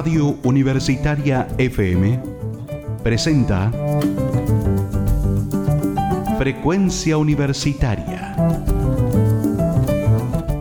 [0.00, 2.22] Radio Universitaria FM
[3.02, 3.70] presenta
[6.38, 8.34] Frecuencia Universitaria.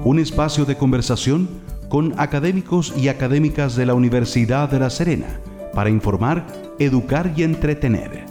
[0.03, 1.47] Un espacio de conversación
[1.87, 5.39] con académicos y académicas de la Universidad de La Serena
[5.73, 6.45] para informar,
[6.77, 8.25] educar y entretener.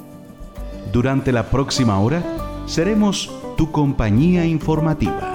[0.93, 2.22] Durante la próxima hora
[2.66, 5.27] seremos tu compañía informativa.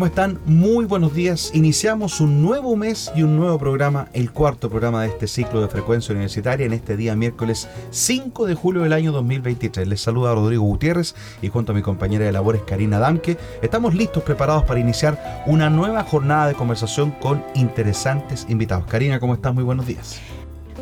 [0.00, 0.40] ¿Cómo están?
[0.46, 1.50] Muy buenos días.
[1.52, 5.68] Iniciamos un nuevo mes y un nuevo programa, el cuarto programa de este ciclo de
[5.68, 9.86] frecuencia universitaria en este día miércoles 5 de julio del año 2023.
[9.86, 14.22] Les saluda Rodrigo Gutiérrez y junto a mi compañera de labores Karina Damke, estamos listos,
[14.22, 18.86] preparados para iniciar una nueva jornada de conversación con interesantes invitados.
[18.86, 19.52] Karina, ¿cómo estás?
[19.52, 20.18] Muy buenos días.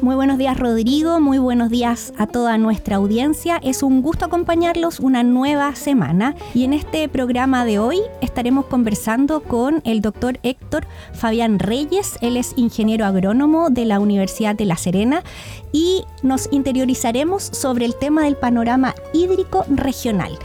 [0.01, 3.59] Muy buenos días Rodrigo, muy buenos días a toda nuestra audiencia.
[3.65, 9.43] Es un gusto acompañarlos una nueva semana y en este programa de hoy estaremos conversando
[9.43, 12.17] con el doctor Héctor Fabián Reyes.
[12.21, 15.25] Él es ingeniero agrónomo de la Universidad de La Serena
[15.73, 20.39] y nos interiorizaremos sobre el tema del panorama hídrico regional.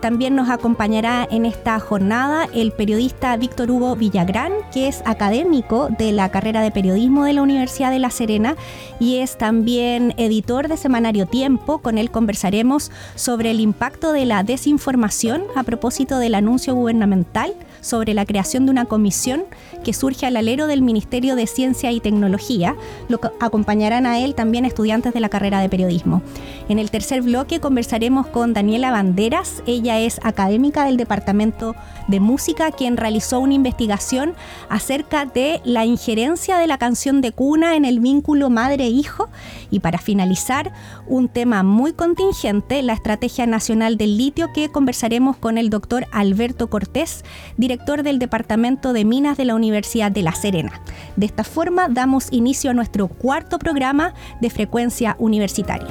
[0.00, 6.12] También nos acompañará en esta jornada el periodista Víctor Hugo Villagrán, que es académico de
[6.12, 8.54] la carrera de periodismo de la Universidad de La Serena
[9.00, 11.78] y es también editor de Semanario Tiempo.
[11.78, 18.14] Con él conversaremos sobre el impacto de la desinformación a propósito del anuncio gubernamental sobre
[18.14, 19.44] la creación de una comisión
[19.84, 22.76] que surge al alero del Ministerio de Ciencia y Tecnología.
[23.08, 26.22] Lo acompañarán a él también estudiantes de la carrera de periodismo.
[26.68, 29.62] En el tercer bloque conversaremos con Daniela Banderas.
[29.66, 31.74] Ella es académica del Departamento
[32.08, 34.34] de Música, quien realizó una investigación
[34.68, 39.28] acerca de la injerencia de la canción de cuna en el vínculo madre-hijo.
[39.70, 40.72] Y para finalizar,
[41.06, 46.68] un tema muy contingente, la Estrategia Nacional del Litio, que conversaremos con el doctor Alberto
[46.68, 47.24] Cortés,
[47.56, 50.80] director del Departamento de Minas de la Universidad de La Serena.
[51.16, 55.88] De esta forma damos inicio a nuestro cuarto programa de frecuencia universitaria.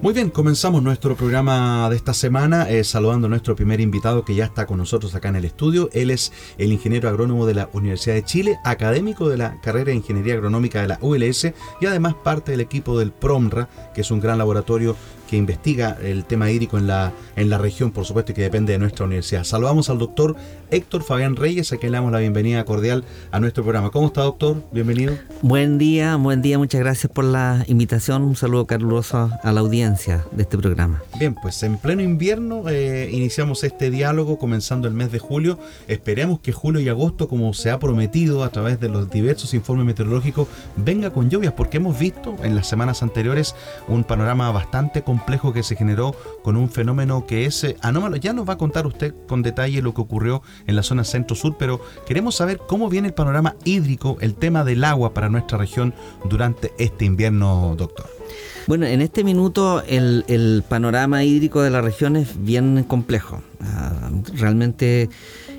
[0.00, 4.36] Muy bien, comenzamos nuestro programa de esta semana eh, saludando a nuestro primer invitado que
[4.36, 5.90] ya está con nosotros acá en el estudio.
[5.92, 9.96] Él es el ingeniero agrónomo de la Universidad de Chile, académico de la carrera de
[9.96, 14.20] Ingeniería Agronómica de la ULS y además parte del equipo del PROMRA, que es un
[14.20, 14.94] gran laboratorio
[15.28, 18.72] que investiga el tema hídrico en la, en la región, por supuesto, y que depende
[18.72, 19.44] de nuestra universidad.
[19.44, 20.34] Saludamos al doctor
[20.70, 23.90] Héctor Fabián Reyes, a quien le damos la bienvenida cordial a nuestro programa.
[23.90, 24.64] ¿Cómo está, doctor?
[24.72, 25.14] Bienvenido.
[25.42, 28.22] Buen día, buen día, muchas gracias por la invitación.
[28.22, 31.02] Un saludo caluroso a la audiencia de este programa.
[31.18, 35.58] Bien, pues en pleno invierno eh, iniciamos este diálogo comenzando el mes de julio.
[35.88, 39.84] Esperemos que julio y agosto, como se ha prometido a través de los diversos informes
[39.84, 43.54] meteorológicos, venga con lluvias, porque hemos visto en las semanas anteriores
[43.88, 48.16] un panorama bastante complicado complejo que se generó con un fenómeno que es eh, anómalo.
[48.16, 51.56] Ya nos va a contar usted con detalle lo que ocurrió en la zona centro-sur,
[51.58, 55.92] pero queremos saber cómo viene el panorama hídrico, el tema del agua para nuestra región
[56.28, 58.06] durante este invierno, doctor.
[58.68, 63.42] Bueno, en este minuto el, panorama hídrico de la región es bien complejo.
[63.60, 65.08] Ah, realmente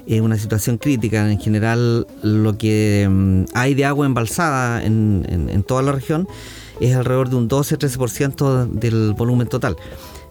[0.08, 1.30] es una situación crítica.
[1.30, 6.28] En general, lo que mm, hay de agua embalsada en toda la región
[6.80, 9.76] es alrededor de un 12-13% del volumen total.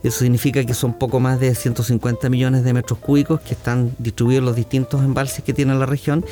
[0.02, 4.40] Eso significa que son poco más de 150 millones de metros cúbicos que están distribuidos
[4.40, 6.24] en los distintos embalses que tiene la región.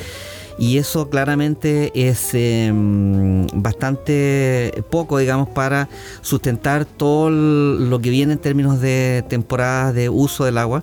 [0.58, 5.88] Y eso claramente es em, bastante poco, digamos, para
[6.22, 10.82] sustentar todo lo que viene en términos de temporadas de uso del agua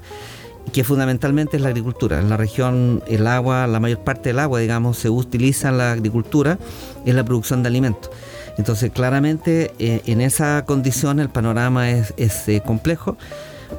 [0.72, 2.20] que fundamentalmente es la agricultura.
[2.20, 5.92] En la región el agua, la mayor parte del agua, digamos, se utiliza en la
[5.92, 6.58] agricultura,
[7.06, 8.10] en la producción de alimentos.
[8.58, 12.14] Entonces, claramente, eh, en esa condición el panorama es,
[12.48, 13.18] eh, complejo,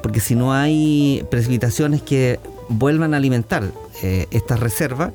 [0.03, 3.63] porque si no hay precipitaciones que vuelvan a alimentar
[4.03, 5.11] eh, estas reservas,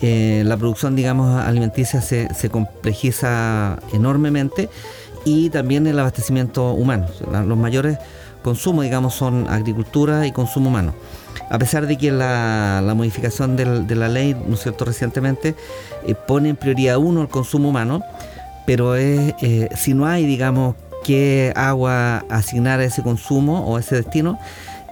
[0.00, 4.68] la producción, digamos, alimenticia se, complejiza enormemente
[5.24, 7.06] y también el abastecimiento humano.
[7.44, 7.98] Los mayores
[8.44, 10.94] consumos, digamos, son agricultura y consumo humano.
[11.50, 15.56] A pesar de que la, modificación de la ley, ¿no es cierto?, recientemente
[16.28, 18.04] pone en prioridad uno el consumo humano,
[18.68, 23.80] pero es, eh, si no hay, digamos, qué agua asignar a ese consumo o a
[23.80, 24.38] ese destino,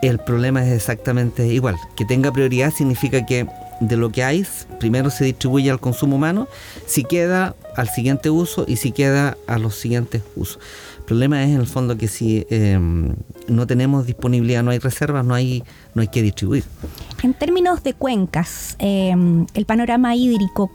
[0.00, 1.76] el problema es exactamente igual.
[1.94, 3.46] Que tenga prioridad significa que
[3.80, 4.46] de lo que hay,
[4.80, 6.48] primero se distribuye al consumo humano,
[6.86, 10.58] si queda al siguiente uso y si queda a los siguientes usos.
[10.96, 13.14] El problema es en el fondo que si em,
[13.46, 15.62] no tenemos disponibilidad, no hay reservas, no hay,
[15.94, 16.64] no hay que distribuir.
[17.22, 20.70] En términos de cuencas, em, el panorama hídrico,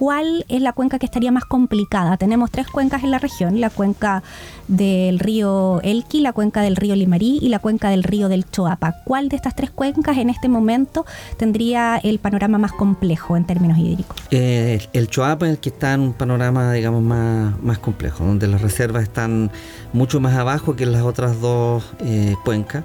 [0.00, 2.16] ¿cuál es la cuenca que estaría más complicada?
[2.16, 4.22] Tenemos tres cuencas en la región, la cuenca
[4.66, 9.02] del río Elqui, la cuenca del río Limarí y la cuenca del río del Choapa.
[9.04, 11.04] ¿Cuál de estas tres cuencas en este momento
[11.36, 14.16] tendría el panorama más complejo en términos hídricos?
[14.30, 18.46] Eh, el Choapa es el que está en un panorama, digamos, más, más complejo, donde
[18.46, 19.50] las reservas están
[19.92, 22.84] mucho más abajo que las otras dos eh, cuencas.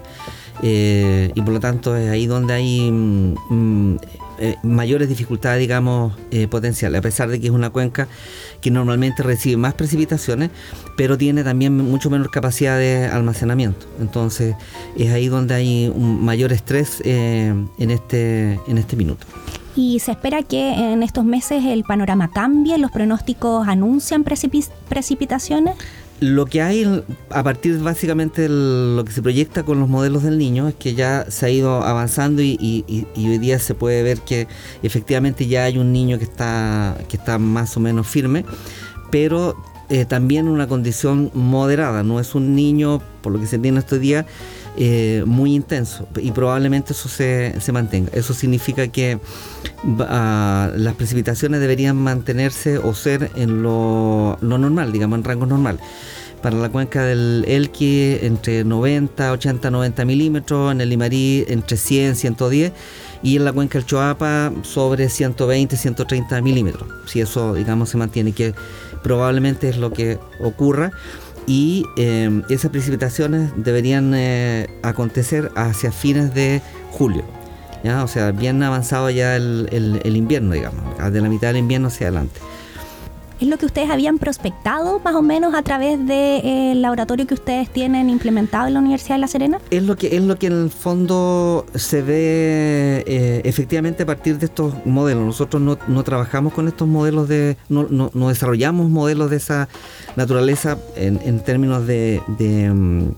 [0.62, 3.98] Eh, y por lo tanto es ahí donde hay mm, mm,
[4.38, 8.08] eh, mayores dificultades, digamos, eh, potenciales, a pesar de que es una cuenca
[8.60, 10.50] que normalmente recibe más precipitaciones,
[10.96, 13.86] pero tiene también mucho menor capacidad de almacenamiento.
[14.00, 14.54] Entonces
[14.96, 19.26] es ahí donde hay un mayor estrés eh, en, este, en este minuto.
[19.76, 25.76] Y se espera que en estos meses el panorama cambie, los pronósticos anuncian precipitaciones.
[26.20, 30.66] Lo que hay a partir básicamente lo que se proyecta con los modelos del niño
[30.68, 34.48] es que ya se ha ido avanzando y, hoy día se puede ver que
[34.82, 38.46] efectivamente ya hay un niño que está, que está más o menos firme,
[39.10, 39.56] pero
[39.90, 44.00] eh, también una condición moderada, no es un niño, por lo que se entiende estos
[44.00, 44.24] días,
[44.78, 48.10] eh, muy intenso y probablemente eso se, mantenga.
[48.12, 49.18] Eso significa que
[50.00, 55.78] ah, las precipitaciones deberían mantenerse o ser en lo, normal, digamos, en rango normal.
[56.42, 62.14] Para la cuenca del Elqui entre 90, 80, 90 milímetros, en el Limarí entre 100,
[62.14, 62.72] 110
[63.22, 66.86] y en la cuenca del Choapa sobre 120, 130 milímetros.
[67.06, 68.54] Si eso, digamos, se mantiene, que
[69.02, 70.92] probablemente es lo que ocurra
[71.46, 76.60] y em, esas precipitaciones deberían eh, acontecer hacia fines de
[76.90, 77.24] julio.
[77.84, 78.02] ¿ya?
[78.02, 80.82] O sea, bien avanzado ya el, el invierno, digamos,
[81.12, 82.40] de la mitad del invierno hacia adelante.
[83.38, 87.26] ¿Es lo que ustedes habían prospectado más o menos a través del de, eh, laboratorio
[87.26, 89.58] que ustedes tienen implementado en la Universidad de La Serena?
[89.70, 94.38] Es lo que, es lo que en el fondo se ve eh, efectivamente a partir
[94.38, 95.26] de estos modelos.
[95.26, 99.68] Nosotros no, trabajamos con estos modelos de, no, no, desarrollamos modelos de esa
[100.16, 102.22] naturaleza en, términos de,
[102.72, 103.08] mm,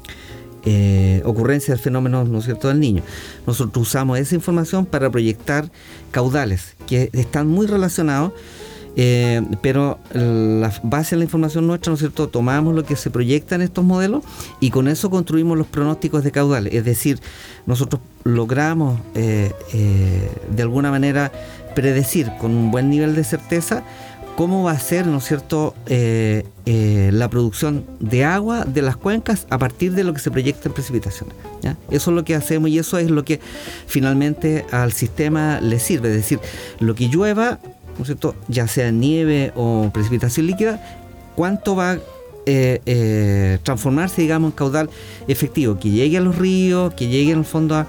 [0.64, 2.66] eh, ocurrencia del fenómeno ¿no es cierto?
[2.66, 3.04] del niño.
[3.46, 5.70] Nosotros usamos esa información para proyectar
[6.10, 8.32] caudales que están muy relacionados
[9.00, 13.10] eh, pero la base de la información nuestra, ¿no es cierto?, tomamos lo que se
[13.10, 14.24] proyecta en estos modelos
[14.58, 16.74] y con eso construimos los pronósticos de caudales.
[16.74, 17.20] Es decir,
[17.64, 21.30] nosotros logramos eh, eh, de alguna manera
[21.76, 23.84] predecir con un buen nivel de certeza
[24.34, 29.58] cómo va a ser, ¿no es cierto?, la producción de agua de las cuencas a
[29.58, 31.36] partir de lo que se proyecta en precipitaciones.
[31.90, 33.40] Eso es lo que hacemos y eso es lo que
[33.86, 36.08] finalmente al sistema le sirve.
[36.08, 36.40] Es decir,
[36.78, 37.58] lo que llueva
[38.48, 40.80] ya sea nieve o precipitación líquida,
[41.34, 41.98] cuánto va a
[42.46, 44.90] eh, eh, transformarse, digamos, en caudal
[45.26, 47.86] efectivo, que llegue a los ríos, que llegue en el fondo a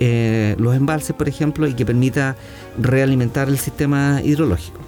[0.00, 2.36] eh, los embalses, por ejemplo, y que permita
[2.76, 4.80] realimentar el sistema hidrológico.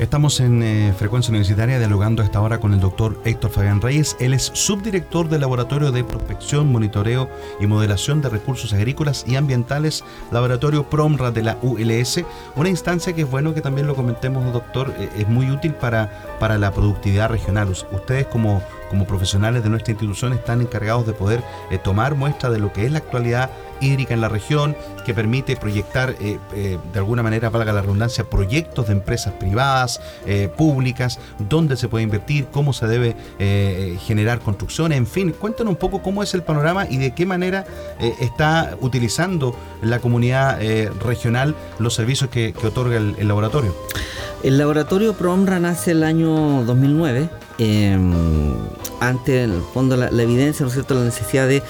[0.00, 4.16] Estamos en eh, Frecuencia Universitaria dialogando a esta hora con el doctor Héctor Fabián Reyes.
[4.18, 7.28] Él es subdirector del Laboratorio de Prospección, Monitoreo
[7.60, 10.02] y Modelación de Recursos Agrícolas y Ambientales,
[10.32, 12.24] Laboratorio PROMRA de la ULS.
[12.56, 16.10] Una instancia que es bueno que también lo comentemos, doctor, eh, es muy útil para,
[16.40, 17.68] para la productividad regional.
[17.68, 22.58] Ustedes como como profesionales de nuestra institución están encargados de poder eh, tomar muestra de
[22.58, 23.50] lo que es la actualidad
[23.80, 24.76] hídrica en la región,
[25.06, 30.02] que permite proyectar, eh, eh, de alguna manera, valga la redundancia, proyectos de empresas privadas,
[30.56, 33.16] públicas, dónde se puede invertir, cómo se debe
[34.06, 37.64] generar construcciones, en fin, cuéntanos un poco cómo es el panorama y de qué manera
[38.20, 40.58] está utilizando la comunidad
[41.02, 43.74] regional los servicios que, otorga el, el laboratorio.
[44.42, 47.28] El laboratorio PROMRA nace el año 2009
[47.62, 48.10] Em,
[49.00, 51.62] ante el fondo la, evidencia, ¿no es cierto?, la necesidad de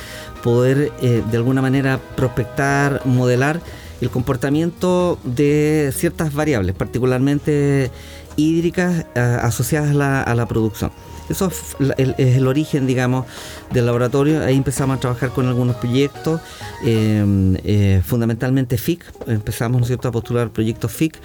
[0.44, 3.60] poder eh, de alguna manera prospectar, modelar
[4.00, 7.90] el comportamiento de ciertas variables, particularmente
[8.36, 10.92] hídricas eh, asociadas a la, producción.
[11.28, 13.26] Eso es el, origen, digamos,
[13.72, 14.44] del laboratorio.
[14.44, 16.40] Ahí empezamos a trabajar con algunos proyectos,
[16.84, 19.04] em, eh, fundamentalmente FIC.
[19.26, 21.18] Empezamos, ¿no es cierto?, a postular proyectos FIC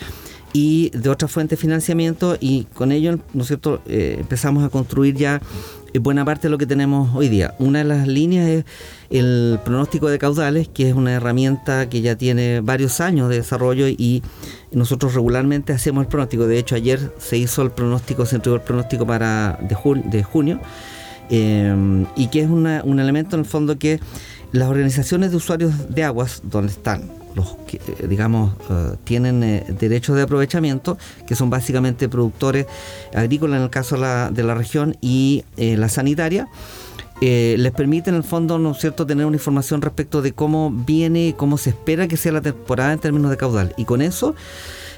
[0.55, 4.69] y de otras fuentes de financiamiento y con ello, ¿no es cierto?, eh, empezamos a
[4.69, 5.41] construir ya
[5.93, 7.55] eh, buena parte de lo que tenemos hoy día.
[7.59, 8.65] Una de las líneas es
[9.09, 13.89] el pronóstico de caudales, que es una herramienta que ya tiene varios años de desarrollo
[13.89, 14.23] y
[14.71, 16.47] nosotros regularmente hacemos el pronóstico.
[16.47, 20.61] De hecho, ayer se hizo el pronóstico, se entregó el pronóstico para de, de junio
[21.31, 22.65] eh, y que es un
[22.97, 23.99] elemento en el fondo que
[24.53, 30.15] las organizaciones de usuarios de aguas, donde están los que, eh, digamos, eh, tienen derechos
[30.15, 32.65] de aprovechamiento, que son básicamente productores
[33.13, 36.47] agrícolas en el caso de la región y la sanitaria.
[37.21, 41.33] les permite en el fondo, ¿no es cierto?, tener una información respecto de cómo viene,
[41.37, 43.73] cómo se espera que sea la temporada en términos de caudal.
[43.77, 44.35] Y con eso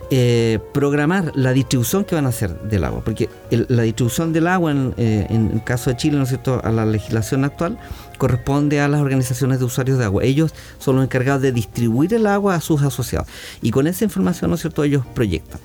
[0.09, 4.71] eh, programar la distribución que van a hacer del agua, porque la distribución del agua
[4.71, 7.77] en, eh, en, el caso de Chile, ¿no es cierto?, a la legislación actual,
[8.17, 10.23] corresponde a las organizaciones de usuarios de agua.
[10.23, 13.27] Ellos son los encargados de distribuir el agua a sus asociados.
[13.61, 15.59] Y con esa información, ¿no es cierto?, ellos proyectan.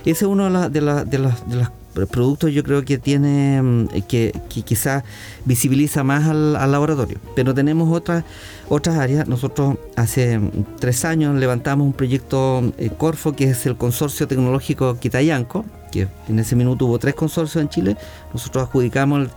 [0.00, 1.70] Ese es uno de, de, de las
[2.04, 5.04] productos yo creo que tiene mm, que, quizás
[5.46, 7.18] visibiliza más al, laboratorio.
[7.34, 8.24] Pero tenemos otras
[8.68, 9.26] otras áreas.
[9.26, 14.98] Nosotros hace mm, tres años levantamos un proyecto eh, Corfo, que es el consorcio tecnológico
[14.98, 17.96] Quitayanco, que en ese minuto hubo tres consorcios en Chile.
[18.34, 19.30] Nosotros adjudicamos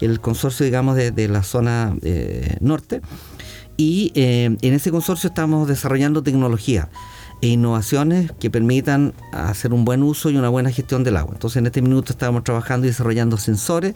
[0.00, 3.00] el, consorcio, digamos, de, la zona eh, norte.
[3.78, 6.90] Y eh, en ese consorcio estamos desarrollando tecnología
[7.42, 11.34] e innovaciones que permitan hacer un buen uso y una buena gestión del agua.
[11.34, 13.94] Entonces en este minuto estamos trabajando y desarrollando sensores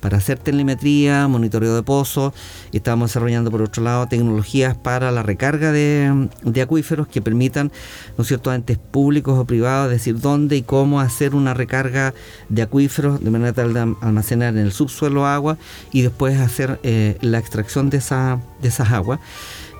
[0.00, 2.32] para hacer telemetría, monitoreo de pozos,
[2.72, 6.28] y estamos desarrollando por otro lado tecnologías para la recarga de,
[6.62, 7.72] acuíferos que permitan,
[8.16, 12.14] ¿no es cierto?, entes públicos o privados decir dónde y cómo hacer una recarga
[12.48, 15.58] de acuíferos de manera tal de almacenar en el subsuelo agua
[15.92, 19.20] y después hacer eh, la extracción de, esa, de esas aguas.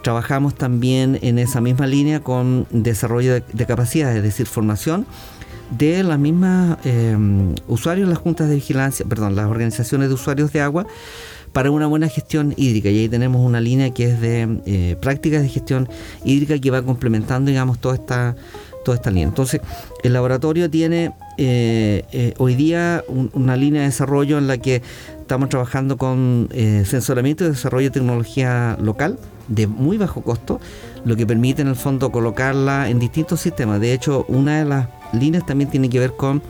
[0.08, 5.04] Trabajamos también en esa misma línea con desarrollo de, capacidades, es decir, formación
[5.70, 10.62] de las mismas em, usuarios, las juntas de vigilancia, perdón, las organizaciones de usuarios de
[10.62, 10.86] agua
[11.52, 12.88] para una buena gestión hídrica.
[12.88, 15.90] Y ahí tenemos una línea que es de eh, prácticas de gestión
[16.24, 18.34] hídrica que va complementando, digamos, toda esta,
[18.86, 19.28] toda esta línea.
[19.28, 19.60] Entonces,
[20.02, 24.80] el laboratorio tiene eh, eh, hoy día una línea de desarrollo en la que
[25.28, 26.48] estamos trabajando con
[26.86, 29.18] sensoramiento y desarrollo de tecnología local
[29.48, 30.58] de muy bajo costo,
[31.04, 33.78] lo que permite en el fondo colocarla en distintos sistemas.
[33.78, 36.42] De hecho, una de las líneas también tiene que ver con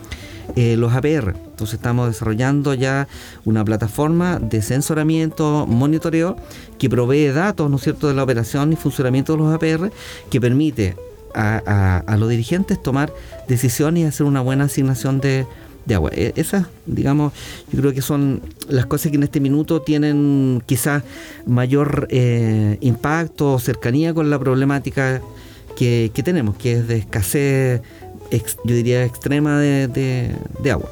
[0.54, 1.34] eh, los APR.
[1.34, 3.08] Entonces estamos desarrollando ya
[3.44, 6.36] una plataforma de sensoramiento, monitoreo,
[6.78, 9.90] que provee datos, ¿no es cierto?, de la operación y funcionamiento de los APR,
[10.30, 10.96] que permite
[11.34, 13.12] a los dirigentes tomar
[13.48, 15.46] decisiones y hacer una buena asignación de,
[15.88, 16.10] de agua.
[16.12, 17.32] E, esas, digamos,
[17.72, 21.02] yo creo que son las cosas que en este minuto tienen quizás
[21.46, 25.20] mayor eh, impacto o cercanía con la problemática
[25.74, 27.82] que, tenemos, que es de escasez,
[28.64, 30.34] yo diría, extrema de,
[30.70, 30.90] agua.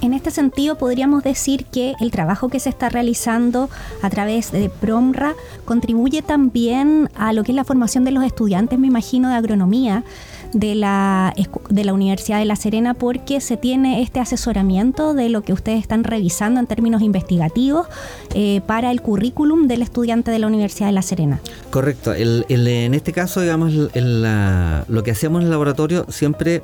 [0.00, 3.68] En este sentido, podríamos decir que el trabajo que se está realizando
[4.00, 5.34] a través de PROMRA
[5.64, 10.04] contribuye también a lo que es la formación de los estudiantes, me imagino, de agronomía,
[10.52, 11.34] de la,
[11.70, 15.80] de la Universidad de La Serena porque se tiene este asesoramiento de lo que ustedes
[15.80, 17.86] están revisando en términos investigativos
[18.34, 21.40] eh, para el currículum del estudiante de la Universidad de La Serena.
[21.70, 22.14] Correcto.
[22.14, 26.62] en este caso, digamos, lo que hacemos en el laboratorio siempre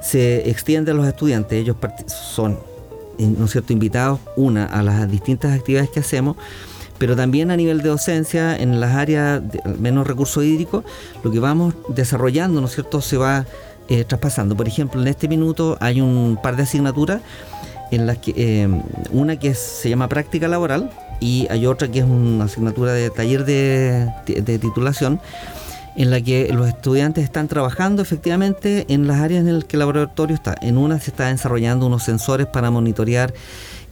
[0.00, 1.58] se extiende a los estudiantes.
[1.60, 1.76] Ellos
[2.06, 2.58] son,
[3.18, 6.36] ¿no es cierto?, invitados, una, a las distintas actividades que hacemos
[6.98, 10.84] pero también a nivel de docencia, en las áreas de menos recursos hídricos,
[11.22, 13.46] lo que vamos desarrollando, ¿no es cierto?, se va
[13.88, 14.56] eh, traspasando.
[14.56, 17.20] Por ejemplo, en este minuto hay un par de asignaturas,
[17.90, 18.68] en las que eh,
[19.12, 23.44] una que se llama práctica laboral y hay otra que es una asignatura de taller
[23.44, 25.20] de, de titulación
[25.96, 29.80] en la que los estudiantes están trabajando efectivamente en las áreas en las que el
[29.80, 30.54] laboratorio está.
[30.60, 33.32] En una se está desarrollando unos sensores para monitorear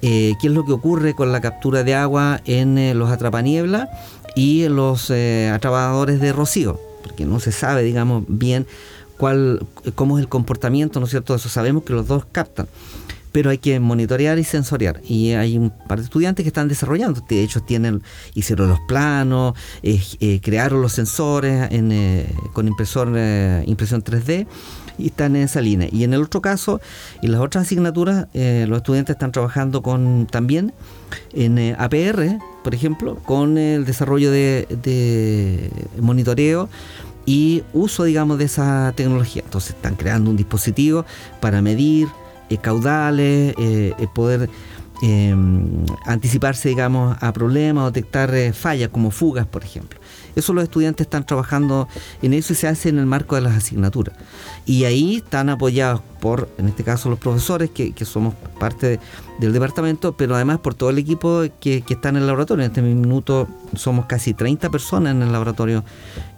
[0.03, 3.89] eh, qué es lo que ocurre con la captura de agua en eh, los atrapaniebla
[4.35, 8.67] y los eh, atrapadores de rocío, porque no se sabe, digamos, bien
[9.17, 11.35] cuál, cómo es el comportamiento, ¿no es cierto?
[11.35, 12.69] Eso sabemos que los dos captan,
[13.33, 15.01] pero hay que monitorear y sensoriar.
[15.05, 18.03] Y hay un par de estudiantes que están desarrollando, de hecho tienen,
[18.35, 19.55] hicieron los planos,
[20.43, 21.69] crearon los sensores
[22.53, 23.09] con impresor,
[23.67, 24.47] impresión 3D
[24.99, 25.89] y están en esa línea.
[25.91, 26.81] Y en el otro caso,
[27.23, 30.73] en las otras asignaturas, eh, los estudiantes están trabajando con también
[31.33, 35.71] en eh, APR, por ejemplo, con el desarrollo de,
[36.01, 36.69] monitoreo
[37.27, 39.43] y uso, digamos, de esa tecnología.
[39.45, 41.05] Entonces están creando un dispositivo
[41.41, 42.09] para medir
[42.51, 43.55] eh, caudales,
[44.15, 44.49] poder
[45.03, 49.99] em, anticiparse, digamos, a problemas, detectar fallas como fugas, por ejemplo.
[50.37, 51.89] Eso los estudiantes están trabajando
[52.23, 54.17] en eso y se hace en el marco de las asignaturas.
[54.67, 58.99] Y ahí están apoyados por, en este caso, los profesores, que, somos parte
[59.39, 62.65] del departamento, pero además por todo el equipo que, está en el laboratorio.
[62.65, 63.47] En este minuto
[63.77, 65.85] somos casi 30 personas en el laboratorio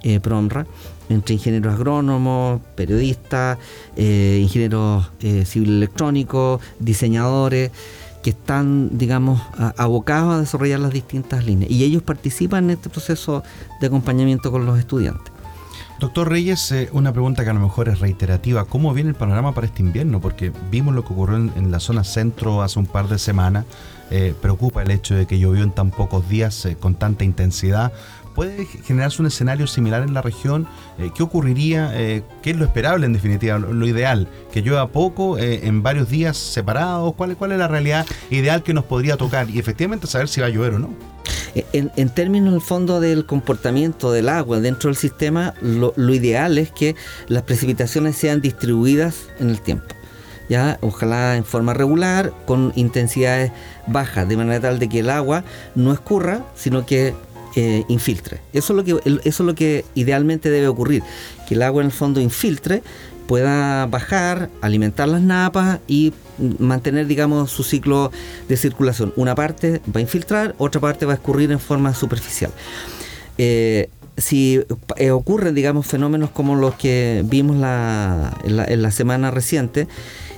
[0.03, 0.67] eh, PROMRA,
[1.09, 3.59] entre ingenieros agrónomos, periodistas,
[3.97, 7.71] eh, ingenieros eh, civil electrónicos, diseñadores
[8.27, 9.41] que están, digamos,
[9.77, 11.71] abocados a desarrollar las distintas líneas.
[11.71, 13.45] Y ellos participan en este proceso
[13.81, 15.33] de acompañamiento con los estudiantes.
[16.01, 18.65] Doctor Reyes, eh, una pregunta que a lo mejor es reiterativa.
[18.65, 20.21] ¿Cómo viene el panorama para este invierno?
[20.21, 23.65] Porque vimos lo que ocurrió en, la zona centro hace un par de semanas.
[24.11, 27.93] Eh, preocupa el hecho de que llovió en tan pocos días eh, con tanta intensidad.
[28.37, 30.69] ¿Puede generarse un escenario similar en la región?
[31.15, 31.91] ¿Qué ocurriría?
[32.43, 33.59] ¿Qué es lo esperable en definitiva?
[33.59, 37.15] Lo, ideal, que llueva poco en varios días separados.
[37.15, 39.51] ¿Cuál, ¿Cuál es la realidad ideal que nos podría tocar?
[39.51, 41.17] Y efectivamente saber si va a llover o no.
[41.73, 46.97] En, términos del fondo del comportamiento del agua dentro del sistema, lo, ideal es que
[47.29, 49.87] las precipitaciones sean distribuidas en el tiempo.
[50.51, 50.79] ¿ya?
[50.83, 53.53] Ojalá en forma regular, con intensidades
[53.87, 57.15] bajas, de manera tal de que el agua no escurra, sino que
[57.57, 58.41] eh, infiltre.
[58.53, 61.03] Eso es, lo que, eso es lo que idealmente debe ocurrir,
[61.49, 62.83] que el agua en el fondo infiltre
[63.27, 66.13] pueda bajar, alimentar las napas y
[66.59, 68.13] mantener, digamos, su ciclo
[68.47, 69.15] de circulación.
[69.17, 72.51] Una parte va a infiltrar, otra parte va a escurrir en forma superficial.
[73.39, 74.63] Eh, si
[74.97, 79.89] eh, ocurren, digamos, fenómenos como los que vimos la, en la semana reciente,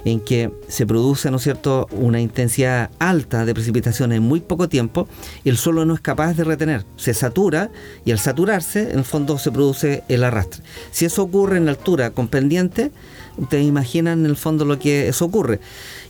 [0.05, 4.69] en que se produce, ¿no es cierto?, una intensidad alta de precipitación en muy poco
[4.69, 5.09] tiempo,
[5.45, 7.71] el suelo no es capaz de retener, se satura
[8.05, 10.63] y al saturarse, en el fondo se produce el arrastre.
[10.91, 12.91] Si eso ocurre en altura con pendiente,
[13.39, 15.61] ustedes imaginan en el fondo lo que eso ocurre.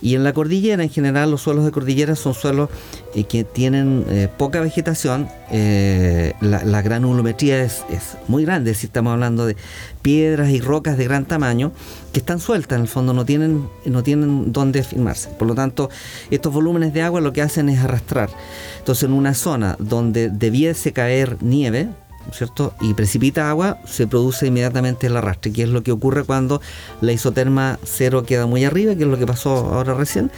[0.00, 2.70] Y en la cordillera, en general, los suelos de cordillera son suelos
[3.14, 5.28] eh, que tienen eh, poca vegetación.
[5.50, 7.85] Eh, la, granulometría es,
[8.28, 9.56] muy grande, si estamos hablando de
[10.02, 11.73] piedras y rocas de gran tamaño
[12.12, 15.30] que están sueltas, en el fondo no tienen, no tienen dónde firmarse.
[15.30, 15.90] Por lo tanto,
[16.30, 18.30] estos volúmenes de agua lo que hacen es arrastrar.
[18.78, 21.88] Entonces, en una zona donde debiese caer nieve,
[22.32, 22.75] ¿cierto?
[22.80, 26.61] Y precipita agua, se produce inmediatamente el arrastre, que es lo que ocurre cuando
[27.00, 30.30] la isoterma cero queda muy arriba, que es lo que pasó ahora recién,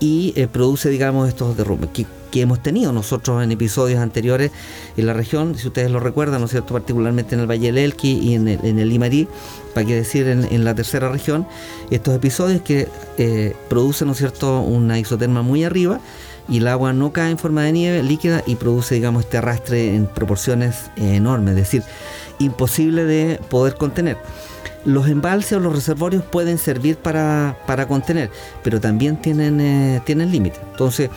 [0.00, 4.50] y eh, produce, digamos, estos derrumbes que, hemos tenido nosotros en episodios anteriores
[4.96, 7.76] en la región, si ustedes lo recuerdan, ¿no es cierto?, particularmente en el Valle del
[7.76, 9.28] Elqui y en el, en el Limarí,
[9.74, 11.46] para qué decir en, la tercera región,
[11.90, 16.00] estos episodios que eh, producen, ¿no es cierto?, una isoterma muy arriba,
[16.52, 19.94] y el agua no cae en forma de nieve líquida y produce, digamos, este arrastre
[19.94, 21.82] en proporciones enormes, es decir,
[22.38, 24.18] imposible de poder contener.
[24.84, 27.56] Los embalses o los reservorios pueden servir para,
[27.88, 28.30] contener,
[28.62, 30.60] pero también tienen, eh, tienen límites.
[30.70, 31.08] Entonces,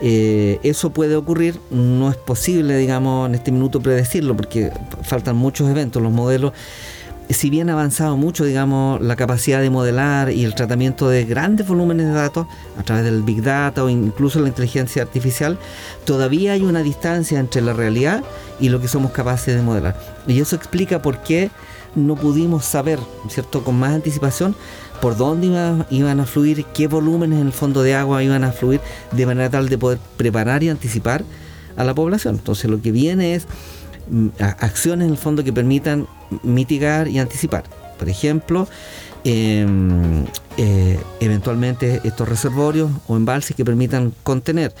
[0.00, 5.68] eh, eso puede ocurrir, no es posible, digamos, en este minuto predecirlo, porque faltan muchos
[5.68, 6.54] eventos, los modelos
[7.30, 11.66] si bien ha avanzado mucho, digamos, la capacidad de modelar y el tratamiento de grandes
[11.66, 15.58] volúmenes de datos a través del Big Data o incluso la inteligencia artificial,
[16.04, 18.24] todavía hay una distancia entre la realidad
[18.58, 19.98] y lo que somos capaces de modelar.
[20.26, 21.50] Y eso explica por qué
[21.94, 24.54] no pudimos saber, ¿cierto?, con más anticipación
[25.00, 25.46] por dónde
[25.90, 28.80] iban a fluir, qué volúmenes en el fondo de agua iban a fluir,
[29.12, 31.24] de manera tal de poder preparar y anticipar
[31.76, 32.34] a la población.
[32.34, 33.46] Entonces lo que viene es
[34.38, 36.06] acciones en el fondo que permitan
[36.42, 37.64] mitigar y anticipar.
[37.98, 38.66] Por ejemplo,
[39.24, 40.24] em,
[40.56, 44.74] eh, eventualmente estos reservorios o embalses que permitan contener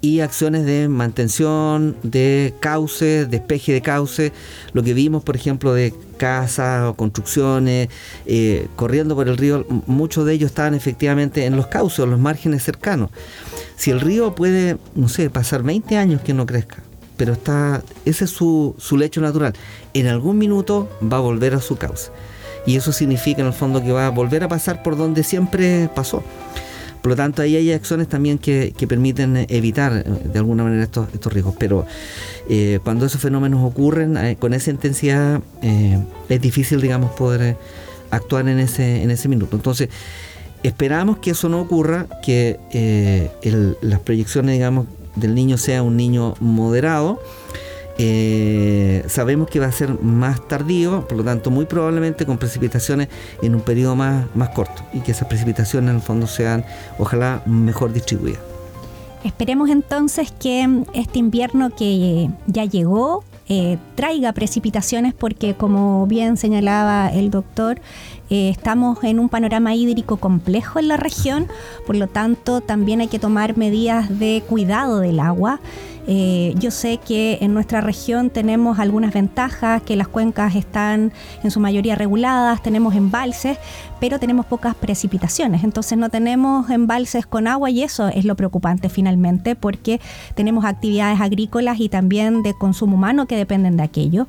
[0.00, 4.32] y acciones de mantención de cauce, despeje de cauce,
[4.72, 7.88] lo que vimos por ejemplo de casas o construcciones
[8.26, 12.18] eh, corriendo por el río, muchos de ellos estaban efectivamente en los cauces o los
[12.18, 13.10] márgenes cercanos.
[13.76, 16.82] Si el río puede, no sé, pasar 20 años que no crezca,
[17.20, 19.52] pero está, ese es su, su lecho natural.
[19.92, 22.10] En algún minuto va a volver a su cauce.
[22.64, 25.90] Y eso significa en el fondo que va a volver a pasar por donde siempre
[25.94, 26.24] pasó.
[27.02, 31.12] Por lo tanto, ahí hay acciones también que, permiten evitar eh, de alguna manera estos,
[31.12, 31.56] estos riesgos.
[31.58, 31.84] Pero
[32.48, 37.58] eh, cuando esos fenómenos ocurren eh, con esa intensidad, es difícil, digamos, poder
[38.10, 39.56] actuar en ese, en ese minuto.
[39.56, 39.90] Entonces,
[40.62, 43.28] esperamos que eso no ocurra, que
[43.82, 44.86] las proyecciones, digamos,
[45.20, 47.20] del niño sea un niño moderado.
[47.98, 53.08] Eh, sabemos que va a ser más tardío, por lo tanto muy probablemente con precipitaciones
[53.42, 56.64] en un periodo más, más corto y que esas precipitaciones en el fondo sean
[56.98, 58.40] ojalá mejor distribuidas.
[59.22, 67.08] Esperemos entonces que este invierno que ya llegó eh, traiga precipitaciones porque como bien señalaba
[67.08, 67.80] el doctor,
[68.30, 71.48] eh, estamos en un panorama hídrico complejo en la región,
[71.86, 75.60] por lo tanto también hay que tomar medidas de cuidado del agua.
[76.06, 81.12] Eh, yo sé que en nuestra región tenemos algunas ventajas, que las cuencas están
[81.42, 83.58] en su mayoría reguladas, tenemos embalses,
[84.00, 85.62] pero tenemos pocas precipitaciones.
[85.62, 90.00] Entonces no tenemos embalses con agua y eso es lo preocupante finalmente, porque
[90.34, 94.26] tenemos actividades agrícolas y también de consumo humano que dependen de aquello.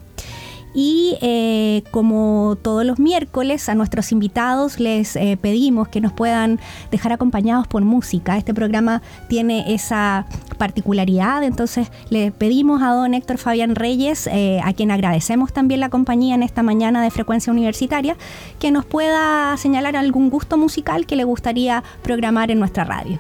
[0.74, 6.60] Y eh, como todos los miércoles, a nuestros invitados les eh, pedimos que nos puedan
[6.92, 8.38] dejar acompañados por música.
[8.38, 10.26] Este programa tiene esa
[10.58, 15.90] particularidad, entonces le pedimos a don Héctor Fabián Reyes, eh, a quien agradecemos también la
[15.90, 18.16] compañía en esta mañana de frecuencia universitaria,
[18.60, 23.20] que nos pueda señalar algún gusto musical que le gustaría programar en nuestra radio.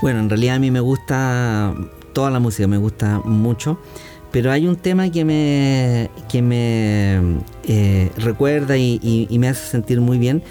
[0.00, 1.74] Bueno, en realidad a mí me gusta
[2.12, 3.78] toda la música, me gusta mucho.
[4.34, 10.18] Pero hay un tema que me, que me eh, recuerda y, me hace sentir muy
[10.18, 10.42] bien,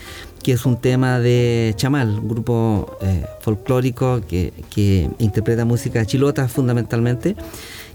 [0.42, 7.36] que es un tema de Chamal, un grupo eh, folclórico que, interpreta música chilota fundamentalmente.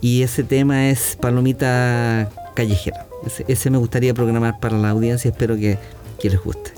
[0.03, 3.07] Y ese tema es Palomita Callejera.
[3.48, 5.79] Ese, me gustaría programar para la audiencia, espero que,
[6.20, 6.70] que les guste.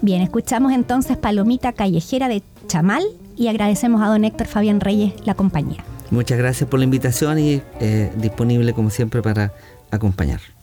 [0.00, 3.04] Bien, escuchamos entonces Palomita Callejera de Chamal
[3.36, 5.84] y agradecemos a don Héctor Fabián Reyes la compañía.
[6.14, 9.52] Muchas gracias por la invitación y eh, disponible como siempre para
[9.90, 10.53] acompañar.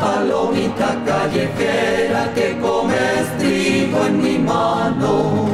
[0.00, 5.48] Palomita callejera que comes trigo en mi mano.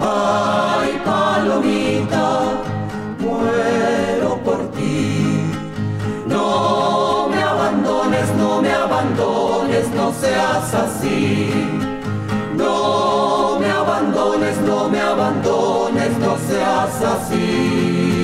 [0.00, 2.52] Ay, palomita,
[3.18, 5.44] muero por ti.
[6.26, 11.72] No me abandones, no me abandones, no seas así
[14.60, 18.21] no me abandones, no seas así.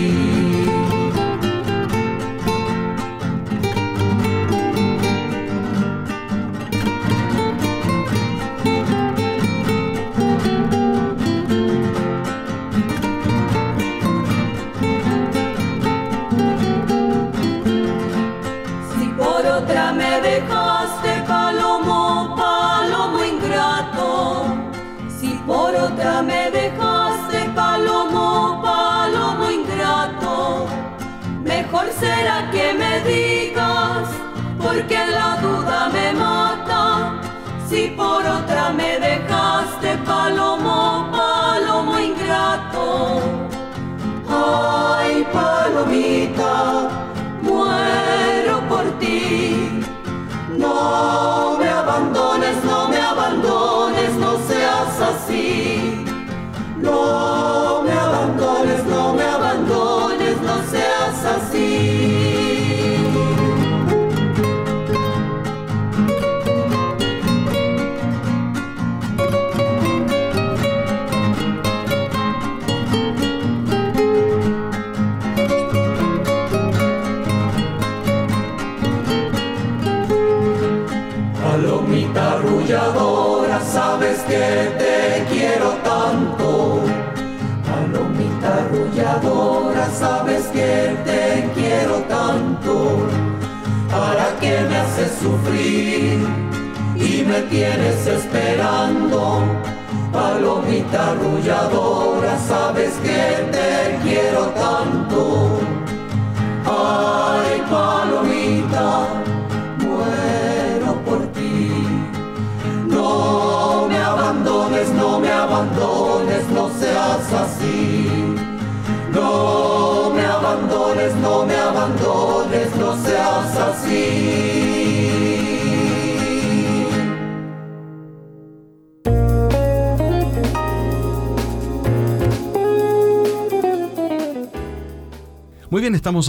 [38.73, 43.21] Me dejaste palomo, palomo ingrato.
[44.29, 46.89] Ay, palomita,
[47.43, 49.83] muero por ti.
[50.57, 52.38] No me abandones,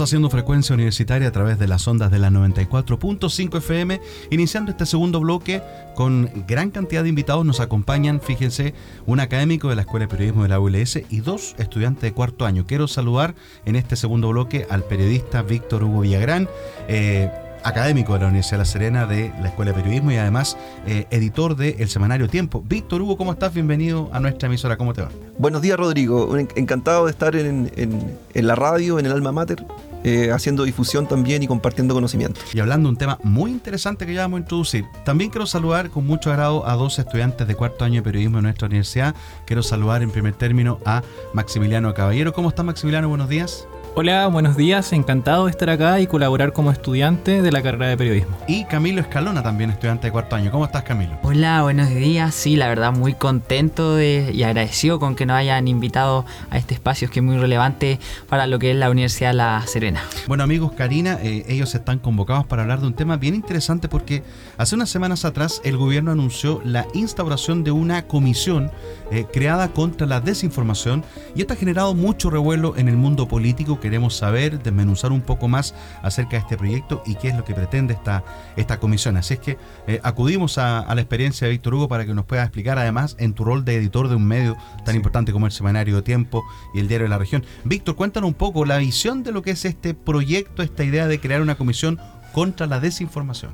[0.04, 5.20] haciendo frecuencia universitaria a través de las ondas de la 94.5 FM, iniciando este segundo
[5.20, 5.62] bloque
[5.94, 7.44] con gran cantidad de invitados.
[7.44, 8.74] Nos acompañan, fíjense,
[9.06, 12.46] un académico de la Escuela de Periodismo de la ULS y dos estudiantes de cuarto
[12.46, 12.66] año.
[12.66, 13.34] Quiero saludar
[13.64, 16.48] en este segundo bloque al periodista Víctor Hugo Villagrán.
[16.88, 17.30] Eh,
[17.64, 21.06] académico de la Universidad de La Serena de la Escuela de Periodismo y además eh,
[21.10, 22.62] editor de El Semanario Tiempo.
[22.66, 23.52] Víctor Hugo, ¿cómo estás?
[23.54, 24.76] Bienvenido a nuestra emisora.
[24.76, 25.10] ¿Cómo te va?
[25.38, 26.36] Buenos días, Rodrigo.
[26.36, 29.64] Encantado de estar en, en la radio, en el Alma Mater.
[30.02, 32.40] Eh, haciendo difusión también y compartiendo conocimiento.
[32.54, 35.90] Y hablando de un tema muy interesante que ya vamos a introducir, también quiero saludar
[35.90, 39.14] con mucho agrado a dos estudiantes de cuarto año de periodismo de nuestra universidad.
[39.44, 41.02] Quiero saludar en primer término a
[41.34, 42.32] Maximiliano Caballero.
[42.32, 43.10] ¿Cómo está Maximiliano?
[43.10, 43.66] Buenos días.
[43.96, 47.96] Hola, buenos días, encantado de estar acá y colaborar como estudiante de la carrera de
[47.96, 48.38] periodismo.
[48.46, 50.52] Y Camilo Escalona, también estudiante de cuarto año.
[50.52, 51.18] ¿Cómo estás, Camilo?
[51.24, 52.32] Hola, buenos días.
[52.32, 57.10] Sí, la verdad, muy contento y agradecido con que nos hayan invitado a este espacio
[57.10, 57.98] que es muy relevante
[58.28, 60.02] para lo que es la Universidad La Serena.
[60.28, 64.22] Bueno, amigos, Karina, eh, ellos están convocados para hablar de un tema bien interesante porque
[64.56, 68.70] hace unas semanas atrás el gobierno anunció la instauración de una comisión
[69.10, 71.02] eh, creada contra la desinformación
[71.34, 75.48] y esto ha generado mucho revuelo en el mundo político queremos saber, desmenuzar un poco
[75.48, 78.24] más acerca de este proyecto y qué es lo que pretende esta,
[78.56, 79.16] esta comisión.
[79.16, 82.42] Así es que eh, acudimos a, la experiencia de Víctor Hugo para que nos pueda
[82.42, 85.96] explicar, además, en tu rol de editor de un medio tan importante como el Semanario
[85.96, 87.44] de Tiempo y el Diario de la Región.
[87.64, 91.20] Víctor, cuéntanos un poco la visión de lo que es este proyecto, esta idea de
[91.20, 91.98] crear una comisión
[92.32, 93.52] contra la desinformación.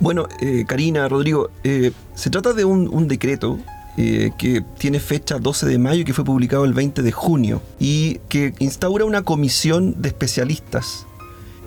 [0.00, 3.58] Bueno, eh, Karina, Rodrigo, eh, se trata de un decreto
[3.96, 7.60] eh, que tiene fecha 12 de mayo y que fue publicado el 20 de junio
[7.78, 11.06] y que instaura una comisión de especialistas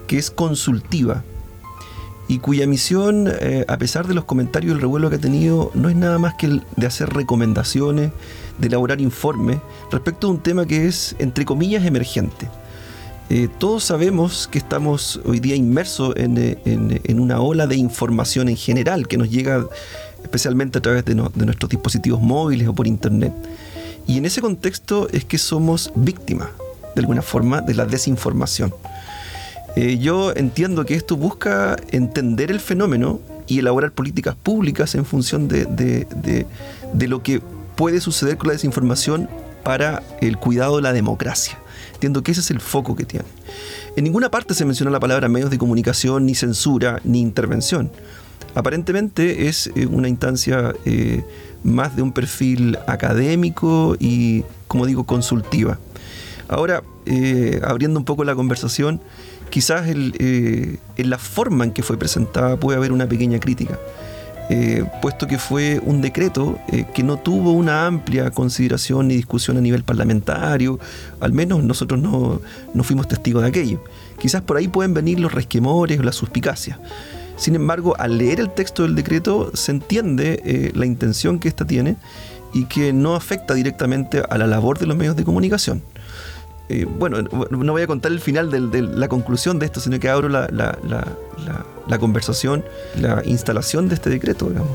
[0.07, 1.23] que es consultiva
[2.27, 5.71] y cuya misión, eh, a pesar de los comentarios y el revuelo que ha tenido,
[5.73, 8.12] no es nada más que el de hacer recomendaciones,
[8.57, 9.57] de elaborar informes
[9.91, 12.49] respecto a un tema que es, entre comillas, emergente.
[13.29, 18.57] Eh, todos sabemos que estamos hoy día inmersos en, en, una ola de información en
[18.57, 19.65] general que nos llega
[20.23, 23.33] especialmente a través de, nuestros dispositivos móviles o por internet.
[24.07, 26.49] Y en ese contexto es que somos víctimas,
[26.95, 28.73] de alguna forma, de la desinformación.
[29.75, 35.47] Eh, yo entiendo que esto busca entender el fenómeno y elaborar políticas públicas en función
[35.47, 37.41] de, de, lo que
[37.75, 39.29] puede suceder con la desinformación
[39.63, 41.57] para el cuidado de la democracia.
[41.93, 43.25] Entiendo que ese es el foco que tiene.
[43.95, 47.89] En ninguna parte se menciona la palabra medios de comunicación, ni censura, ni intervención
[48.56, 51.23] aparentemente es eh, una instancia eh,
[51.63, 55.79] más de un perfil académico y, como digo, consultiva.
[56.47, 59.01] Ahora, eh, abriendo un poco la conversación,
[59.49, 63.79] quizás en la forma en que fue presentada puede haber una pequeña crítica.
[65.01, 66.60] puesto que fue un decreto
[66.93, 70.79] que no tuvo una amplia consideración ni discusión a nivel parlamentario,
[71.21, 72.41] al menos nosotros no,
[72.73, 73.84] no fuimos testigos de aquello.
[74.19, 76.79] Quizás por ahí pueden venir los resquemores o las suspicacias.
[77.36, 81.65] Sin embargo, al leer el texto del decreto se entiende eh, la intención que ésta
[81.65, 81.98] tiene
[82.54, 85.82] y que no afecta directamente a la labor de los medios de comunicación.
[86.69, 90.10] Eh, bueno, no voy a contar el final de, la conclusión de esto, sino que
[90.10, 90.48] abro la,
[91.88, 92.63] la conversación,
[93.00, 94.72] la instalación de este decreto, digamos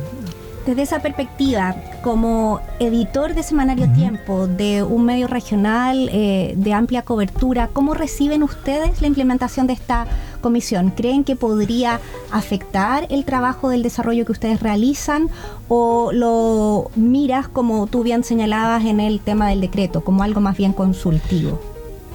[0.68, 7.00] desde esa perspectiva, como editor de Semanario Tiempo, de un medio regional eh, de amplia
[7.00, 10.07] cobertura, ¿cómo reciben ustedes la implementación de esta
[10.42, 10.90] comisión?
[10.90, 12.00] ¿Creen que podría
[12.31, 15.31] afectar el trabajo del desarrollo que ustedes realizan
[15.68, 20.59] o lo miras, como tú bien señalabas en el tema del decreto, como algo más
[20.59, 21.59] bien consultivo?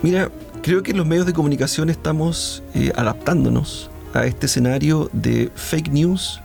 [0.03, 0.29] Mira,
[0.61, 6.39] creo que los medios de comunicación estamos eh, adaptándonos a este escenario de fake news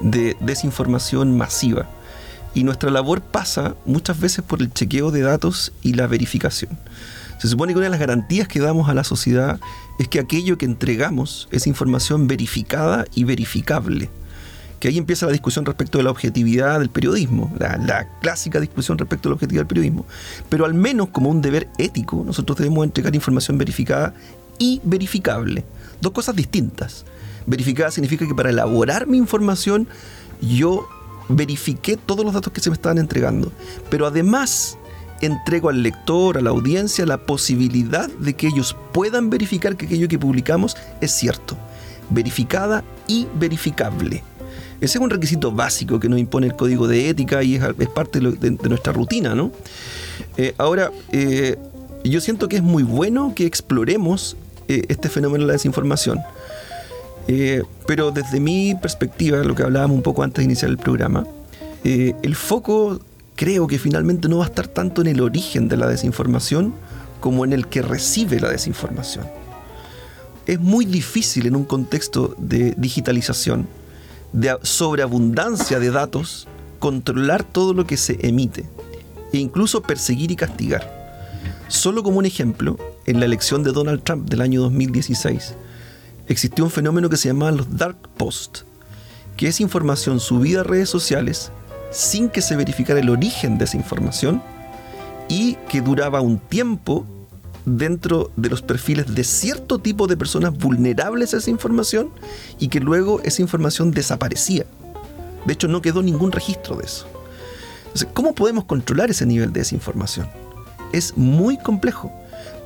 [0.00, 1.88] de desinformación masiva.
[2.54, 6.78] Y nuestra labor pasa muchas veces por el chequeo de datos y la verificación.
[7.38, 9.60] Se supone que una de las garantías que damos a la sociedad
[9.98, 14.10] es que aquello que entregamos es información verificada y verificable.
[14.80, 18.96] Que ahí empieza la discusión respecto de la objetividad del periodismo, la, la, clásica discusión
[18.96, 20.06] respecto a la objetividad del periodismo.
[20.48, 24.14] Pero al menos como un deber ético, nosotros debemos entregar información verificada
[24.58, 25.64] y verificable.
[26.00, 27.04] Dos cosas distintas.
[27.48, 29.88] Verificada significa que para elaborar mi información
[30.42, 30.86] yo
[31.30, 33.50] verifiqué todos los datos que se me estaban entregando.
[33.88, 34.76] Pero además
[35.22, 40.08] entrego al lector, a la audiencia, la posibilidad de que ellos puedan verificar que aquello
[40.08, 41.56] que publicamos es cierto.
[42.10, 44.22] Verificada y verificable.
[44.82, 48.20] Ese es un requisito básico que nos impone el código de ética y es, parte
[48.20, 49.50] de, nuestra rutina, ¿no?
[50.36, 51.56] Eh, ahora, eh,
[52.04, 54.36] yo siento que es muy bueno que exploremos
[54.68, 56.20] eh, este fenómeno de la desinformación.
[57.28, 61.26] Eh, pero desde mi perspectiva, lo que hablábamos un poco antes de iniciar el programa,
[61.84, 63.00] eh, el foco
[63.36, 66.74] creo que finalmente no va a estar tanto en el origen de la desinformación
[67.20, 69.26] como en el que recibe la desinformación.
[70.46, 73.68] Es muy difícil en un contexto de digitalización,
[74.32, 78.64] de sobreabundancia de datos, controlar todo lo que se emite
[79.32, 80.96] e incluso perseguir y castigar.
[81.68, 85.54] Solo como un ejemplo, en la elección de Donald Trump del año 2016,
[86.28, 88.64] existió un fenómeno que se llamaba los dark posts,
[89.36, 91.50] que es información subida a redes sociales
[91.90, 94.42] sin que se verificara el origen de esa información
[95.28, 97.06] y que duraba un tiempo
[97.64, 102.10] dentro de los perfiles de cierto tipo de personas vulnerables a esa información
[102.58, 104.64] y que luego esa información desaparecía.
[105.44, 107.06] De hecho, no quedó ningún registro de eso.
[107.86, 110.28] Entonces, ¿cómo podemos controlar ese nivel de desinformación?
[110.92, 112.12] Es muy complejo.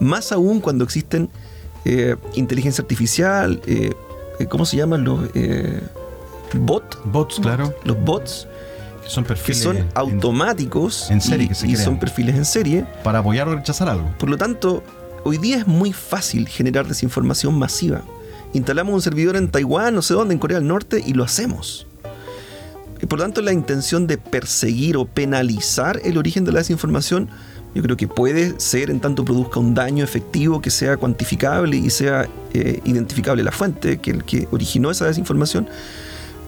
[0.00, 1.30] Más aún cuando existen
[1.84, 3.92] eh, inteligencia artificial, eh,
[4.38, 5.20] eh, ¿cómo se llaman los
[6.54, 6.98] bots?
[7.04, 7.74] Bots, claro.
[7.84, 8.46] Los bots
[9.02, 12.44] que son perfiles que son automáticos en serie y, que se y son perfiles en
[12.44, 12.86] serie.
[13.02, 14.08] para apoyar o rechazar algo.
[14.18, 14.82] Por lo tanto,
[15.24, 18.02] hoy día es muy fácil generar desinformación masiva.
[18.52, 21.86] Instalamos un servidor en Taiwán, no sé dónde, en Corea del Norte, y lo hacemos.
[23.00, 27.30] Y por lo tanto, la intención de perseguir o penalizar el origen de la desinformación,
[27.74, 31.90] yo creo que puede ser en tanto produzca un daño efectivo que sea cuantificable y
[31.90, 35.68] sea eh, identificable la fuente, que el que originó esa desinformación.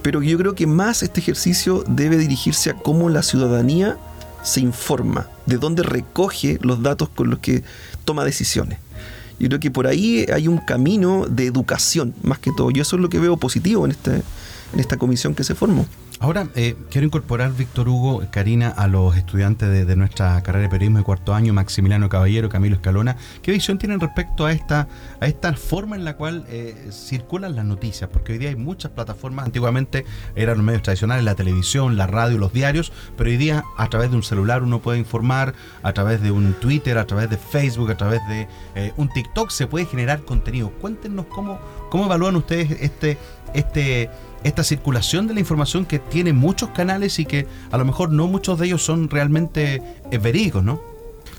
[0.03, 3.97] Pero yo creo que más este ejercicio debe dirigirse a cómo la ciudadanía
[4.43, 7.65] se informa, de dónde recoge los datos con los que
[8.05, 8.79] toma decisiones.
[9.39, 12.71] Yo creo que por ahí hay un camino de educación, más que todo.
[12.71, 14.23] Yo eso es lo que veo positivo en, este,
[14.75, 15.87] en esta comisión que se formó.
[16.21, 20.99] Ahora, eh, quiero incorporar, Víctor Hugo, Karina, a los estudiantes de, nuestra carrera de periodismo
[20.99, 23.17] de cuarto año, Maximiliano Caballero, Camilo Escalona.
[23.43, 24.89] ¿Qué visión tienen respecto a esta,
[25.21, 28.09] a esta forma en la cual eh, circulan las noticias?
[28.11, 29.47] Porque hoy día hay muchas plataformas.
[29.47, 33.89] Antiguamente eran los medios tradicionales, la televisión, la radio, los diarios, pero hoy día a
[33.89, 37.37] través de un celular uno puede informar, a través de un Twitter, a través de
[37.37, 40.71] Facebook, a través de eh, un TikTok se puede generar contenido.
[40.71, 41.61] Cuéntenos cómo,
[41.91, 43.19] cómo evalúan ustedes este,
[43.55, 44.11] este,
[44.44, 48.28] esta circulación de la información que tiene muchos canales y que a lo mejor no
[48.28, 50.80] muchos de ellos son realmente eh, verídicos, ¿no?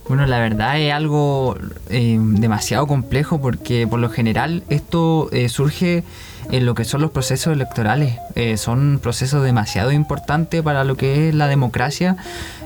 [0.07, 1.57] Bueno, la verdad es algo
[1.89, 6.03] eh, demasiado complejo porque por lo general esto eh, surge
[6.51, 8.17] en lo que son los procesos electorales.
[8.57, 12.17] Son procesos demasiado importantes para lo que es la democracia.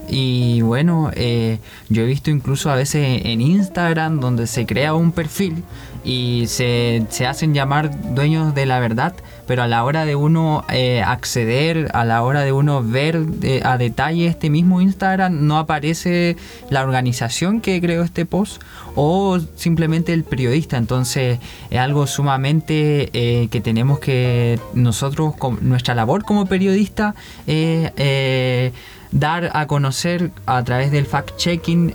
[0.09, 5.63] Y bueno, yo he visto incluso a veces en Instagram donde se crea un perfil
[6.03, 9.13] y se, se hacen llamar dueños de la verdad,
[9.47, 13.61] pero a la hora de uno eh, acceder, a la hora de uno ver de-
[13.63, 16.37] a detalle este mismo Instagram, no aparece
[16.69, 18.61] la organización que creó este post
[18.95, 20.77] o simplemente el periodista.
[20.77, 27.15] Entonces es algo sumamente eh, que tenemos que nosotros, nuestra labor como periodista,
[27.47, 28.71] eh,
[29.11, 31.93] dar a conocer a través del fact-checking.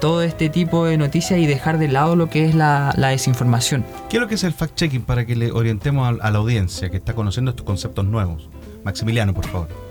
[0.00, 3.84] Todo este tipo de noticias y dejar de lado lo que es la, la desinformación.
[4.08, 6.90] ¿Qué es lo que es el fact-checking para que le orientemos a, a la audiencia
[6.90, 8.48] que está conociendo estos conceptos nuevos?
[8.84, 9.85] Maximiliano, por favor.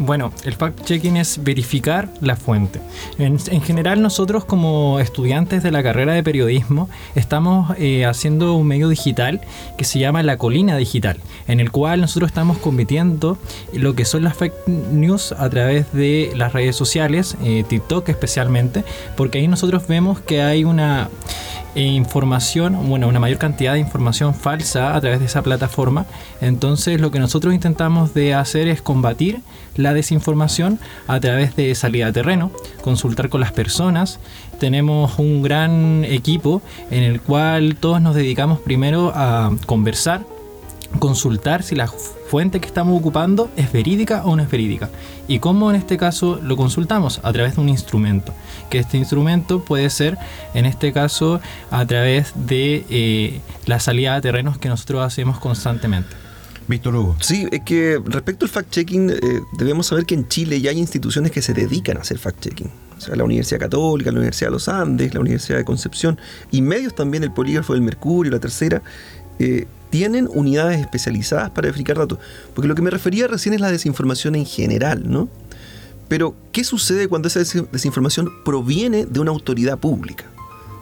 [0.00, 2.80] Bueno, el fact-checking es verificar la fuente.
[3.18, 8.66] En, en general nosotros como estudiantes de la carrera de periodismo estamos eh, haciendo un
[8.66, 9.42] medio digital
[9.76, 13.36] que se llama La Colina Digital, en el cual nosotros estamos convirtiendo
[13.74, 18.84] lo que son las fake news a través de las redes sociales, eh, TikTok especialmente,
[19.18, 21.10] porque ahí nosotros vemos que hay una
[21.74, 26.06] información, bueno, una mayor cantidad de información falsa a través de esa plataforma.
[26.40, 29.40] Entonces lo que nosotros intentamos de hacer es combatir
[29.76, 32.50] la desinformación a través de salida a terreno,
[32.82, 34.18] consultar con las personas.
[34.58, 40.24] Tenemos un gran equipo en el cual todos nos dedicamos primero a conversar,
[40.98, 44.90] consultar si la fuente que estamos ocupando es verídica o no es verídica.
[45.28, 48.34] Y cómo en este caso lo consultamos a través de un instrumento.
[48.68, 50.18] Que este instrumento puede ser,
[50.54, 56.16] en este caso, a través de eh, la salida a terrenos que nosotros hacemos constantemente.
[56.66, 57.16] Víctor Hugo.
[57.20, 61.32] Sí, es que respecto al fact-checking, eh, debemos saber que en Chile ya hay instituciones
[61.32, 62.70] que se dedican a hacer fact-checking.
[62.96, 66.18] O sea, la Universidad Católica, la Universidad de los Andes, la Universidad de Concepción
[66.50, 68.82] y medios también, el Polígrafo del Mercurio, la Tercera,
[69.38, 72.18] eh, tienen unidades especializadas para verificar datos.
[72.54, 75.28] Porque lo que me refería recién es la desinformación en general, ¿no?
[76.08, 80.24] Pero, ¿qué sucede cuando esa des- desinformación proviene de una autoridad pública?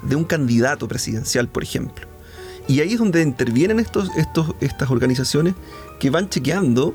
[0.03, 2.07] De un candidato presidencial, por ejemplo.
[2.67, 5.55] Y ahí es donde intervienen estos, estos, estas organizaciones
[6.01, 6.95] que van chequeando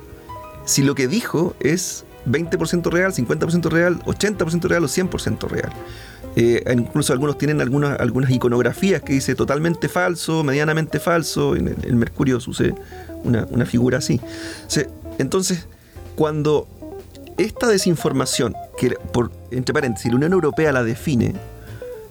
[0.66, 5.74] si lo que dijo es 20% real, 50% real, 80% real o 100% real.
[6.36, 11.56] Eh, incluso algunos tienen algunas, algunas iconografías que dice totalmente falso, medianamente falso.
[11.56, 12.74] En el, Mercurio sucede
[13.24, 14.20] una, figura así.
[15.20, 15.68] Entonces,
[16.16, 16.68] cuando
[17.38, 21.34] esta desinformación, que por, entre paréntesis, la Unión Europea la define,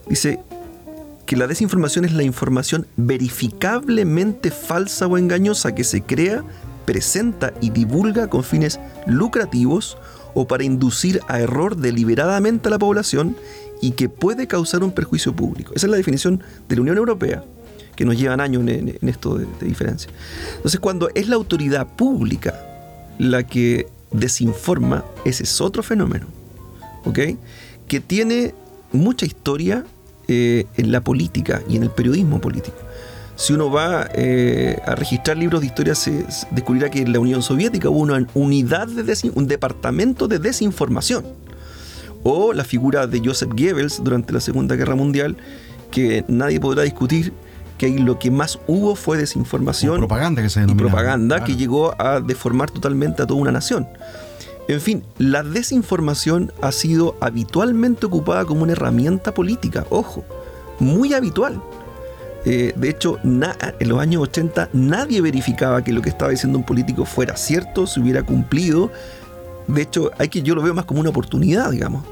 [0.09, 0.39] dice
[1.27, 6.45] que la desinformación es la información verificablemente falsa o engañosa que se crea,
[6.85, 9.97] presenta y divulga con fines lucrativos
[10.35, 13.37] o para inducir a error deliberadamente a la población
[13.83, 15.73] y que puede causar un perjuicio público.
[15.75, 17.45] Esa es la definición de la Unión Europea.
[17.97, 20.11] que nos llevan años en, esto de, diferencia.
[20.57, 22.55] Entonces, cuando es la autoridad pública
[23.19, 26.27] la que desinforma, ese es otro fenómeno,
[27.05, 27.19] ¿ok?
[27.87, 28.55] Que tiene
[28.93, 29.85] mucha historia
[30.27, 32.79] eh, en la política y en el periodismo político.
[33.37, 37.43] Si uno va eh, a registrar libros de historia, se, descubrirá que en la Unión
[37.43, 41.27] Soviética hubo una unidad de un departamento de desinformación.
[42.23, 45.37] O la figura de Joseph Goebbels durante la Segunda Guerra Mundial,
[45.91, 47.33] que nadie podrá discutir
[47.79, 52.21] que lo que más hubo fue desinformación propaganda que se y propaganda que llegó a
[52.21, 53.89] deformar totalmente a toda una nación.
[54.69, 60.25] En fin, la desinformación ha sido habitualmente ocupada como una herramienta política, ojo,
[60.79, 61.61] muy habitual.
[62.45, 66.65] Eh, de hecho, en los años 80 nadie verificaba que lo que estaba diciendo un
[66.65, 68.91] político fuera cierto, se hubiera cumplido.
[69.69, 72.05] De hecho, hay que, yo lo veo más como una oportunidad, digamos,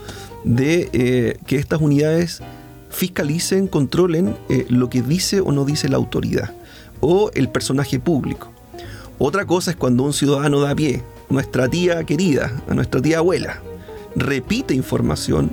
[0.45, 2.41] de eh, que estas unidades
[2.89, 6.53] fiscalicen, controlen eh, lo que dice o no dice la autoridad
[7.01, 8.51] o el personaje público.
[9.19, 13.61] Otra cosa es cuando un ciudadano da pie, nuestra tía querida, a nuestra tía abuela,
[14.17, 15.53] repite información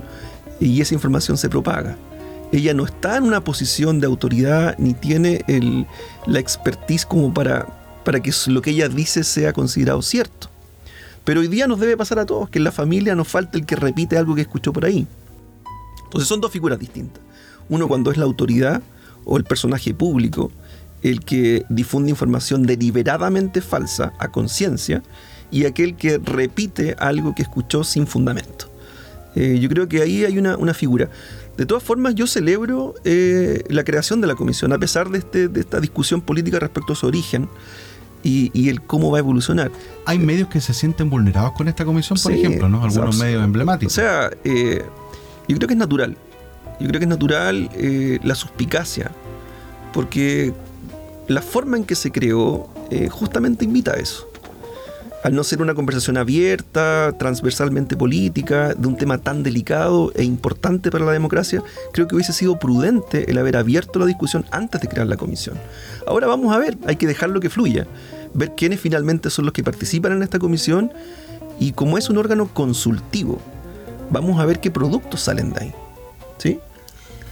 [0.58, 1.96] y esa información se propaga
[2.52, 5.44] ella no está en una posición de autoridad ni tiene
[6.26, 7.66] la expertise como para,
[8.04, 10.48] para que lo que ella dice sea considerado cierto.
[11.28, 13.66] Pero hoy día nos debe pasar a todos que en la familia nos falta el
[13.66, 15.06] que repite algo que escuchó por ahí.
[16.04, 17.22] Entonces son dos figuras distintas.
[17.68, 18.80] Uno cuando es la autoridad
[19.26, 20.50] o el personaje público,
[21.02, 25.02] el que difunde información deliberadamente falsa a conciencia,
[25.50, 28.72] y aquel que repite algo que escuchó sin fundamento.
[29.34, 31.10] Eh, yo creo que ahí hay una, una figura.
[31.58, 35.48] De todas formas, yo celebro eh, la creación de la comisión, a pesar de, este,
[35.48, 37.50] de esta discusión política respecto a su origen
[38.22, 39.70] y, el cómo va a evolucionar.
[40.04, 42.82] Hay medios que se sienten vulnerados con esta comisión, por ejemplo, ¿no?
[42.82, 43.92] Algunos medios emblemáticos.
[43.92, 44.84] O sea, eh,
[45.46, 46.16] yo creo que es natural.
[46.80, 49.10] Yo creo que es natural eh, la suspicacia,
[49.92, 50.52] porque
[51.26, 52.68] la forma en que se creó
[53.10, 54.28] justamente invita a eso
[55.22, 60.90] al no ser una conversación abierta, transversalmente política, de un tema tan delicado e importante
[60.90, 61.62] para la democracia,
[61.92, 65.58] creo que hubiese sido prudente el haber abierto la discusión antes de crear la comisión.
[66.06, 67.86] Ahora vamos a ver, hay que dejarlo que fluya,
[68.34, 70.92] ver quiénes finalmente son los que participan en esta comisión
[71.58, 73.40] y como es un órgano consultivo,
[74.10, 75.72] vamos a ver qué productos salen de ahí.
[76.38, 76.60] ¿Sí?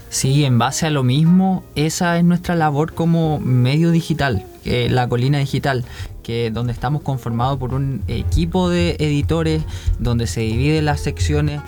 [0.08, 5.08] Sí, en base a lo mismo, esa es nuestra labor como medio digital, eh, la
[5.08, 5.84] colina digital,
[6.26, 9.62] que donde estamos conformados por un equipo de editores,
[10.00, 11.60] donde se dividen las secciones.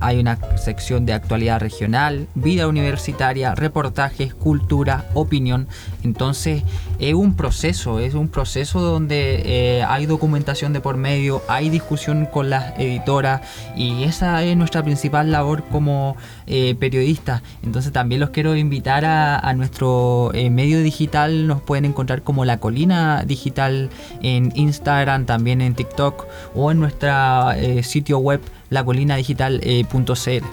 [0.00, 5.68] Hay una sección de actualidad regional, vida universitaria, reportajes, cultura, opinión.
[6.02, 6.62] Entonces
[6.98, 12.24] es un proceso, es un proceso donde eh, hay documentación de por medio, hay discusión
[12.24, 13.42] con las editoras
[13.76, 17.42] y esa es nuestra principal labor como eh, periodistas.
[17.62, 22.60] Entonces también los quiero invitar a, nuestro eh, medio digital, nos pueden encontrar como la
[22.60, 23.90] colina digital
[24.22, 28.40] en Instagram, también en TikTok o en nuestro eh, sitio web
[28.70, 30.46] lacolinadigital.cl.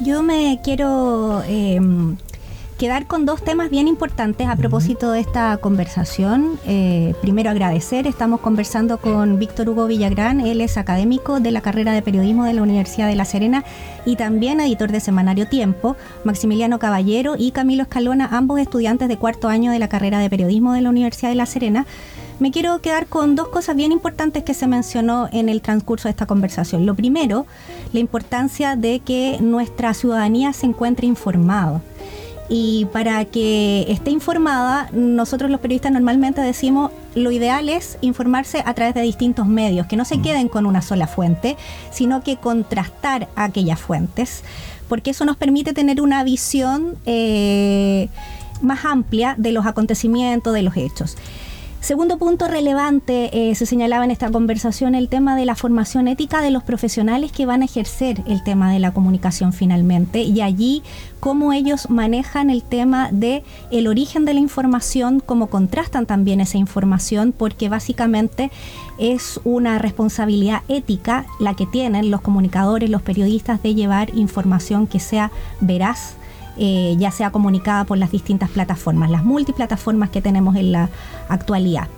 [0.00, 2.16] Yo me quiero em,
[2.78, 6.58] quedar con dos temas bien importantes a propósito de esta conversación.
[6.66, 11.92] Eh, primero agradecer, estamos conversando con Víctor Hugo Villagrán, él es académico de la carrera
[11.92, 13.64] de periodismo de la Universidad de La Serena
[14.04, 19.48] y también editor de Semanario Tiempo, Maximiliano Caballero y Camilo Escalona, ambos estudiantes de cuarto
[19.48, 21.86] año de la carrera de periodismo de la Universidad de La Serena
[22.40, 26.10] me quiero quedar con dos cosas bien importantes que se mencionó en el transcurso de
[26.10, 26.86] esta conversación.
[26.86, 27.46] Lo primero,
[27.92, 31.80] la importancia de que nuestra ciudadanía se encuentre informada.
[32.48, 38.74] Y para que esté informada, nosotros los periodistas normalmente decimos lo ideal es informarse a
[38.74, 41.56] través de distintos medios, que no se queden con una sola fuente,
[41.90, 44.42] sino que contrastar aquellas fuentes,
[44.88, 48.08] porque eso nos permite tener una visión eh,
[48.60, 51.16] más amplia de los acontecimientos, de los hechos.
[51.84, 56.40] Segundo punto relevante, eh, se señalaba en esta conversación el tema de la formación ética
[56.40, 60.82] de los profesionales que van a ejercer el tema de la comunicación finalmente y allí
[61.20, 66.56] cómo ellos manejan el tema de el origen de la información, cómo contrastan también esa
[66.56, 68.50] información, porque básicamente
[68.98, 75.00] es una responsabilidad ética la que tienen los comunicadores, los periodistas de llevar información que
[75.00, 75.30] sea
[75.60, 76.16] veraz,
[76.56, 80.90] eh, ya sea comunicada por las distintas plataformas, las multiplataformas que tenemos en la
[81.28, 81.88] actualidad.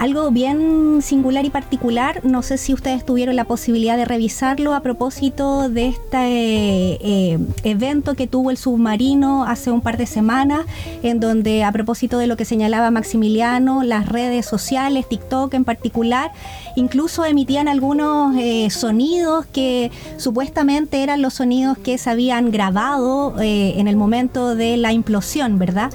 [0.00, 4.80] Algo bien singular y particular, no sé si ustedes tuvieron la posibilidad de revisarlo a
[4.80, 10.64] propósito de este eh, evento que tuvo el submarino hace un par de semanas,
[11.02, 16.32] en donde a propósito de lo que señalaba Maximiliano, las redes sociales, TikTok en particular,
[16.76, 23.74] incluso emitían algunos eh, sonidos que supuestamente eran los sonidos que se habían grabado eh,
[23.76, 25.90] en el momento de la implosión, ¿verdad?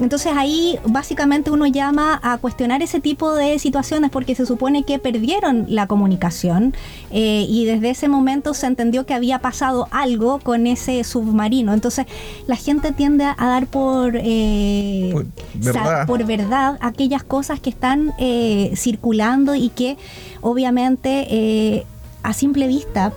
[0.00, 4.98] Entonces ahí básicamente uno llama a cuestionar ese tipo de situaciones porque se supone que
[4.98, 6.74] perdieron la comunicación
[7.10, 11.72] eh, y desde ese momento se entendió que había pasado algo con ese submarino.
[11.72, 12.06] Entonces
[12.46, 16.06] la gente tiende a dar por, eh, Por verdad.
[16.06, 19.96] por verdad aquellas cosas que están eh, circulando y que
[20.40, 21.86] obviamente eh,
[22.22, 23.12] a simple vista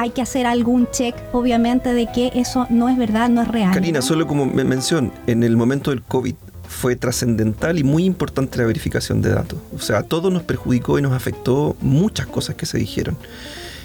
[0.00, 3.72] hay que hacer algún check, obviamente, de que eso no es verdad, no es real.
[3.74, 6.34] Karina, solo como me- mención, en el momento del COVID
[6.66, 9.58] fue trascendental y muy importante la verificación de datos.
[9.76, 13.18] O sea, a todos nos perjudicó y nos afectó muchas cosas que se dijeron.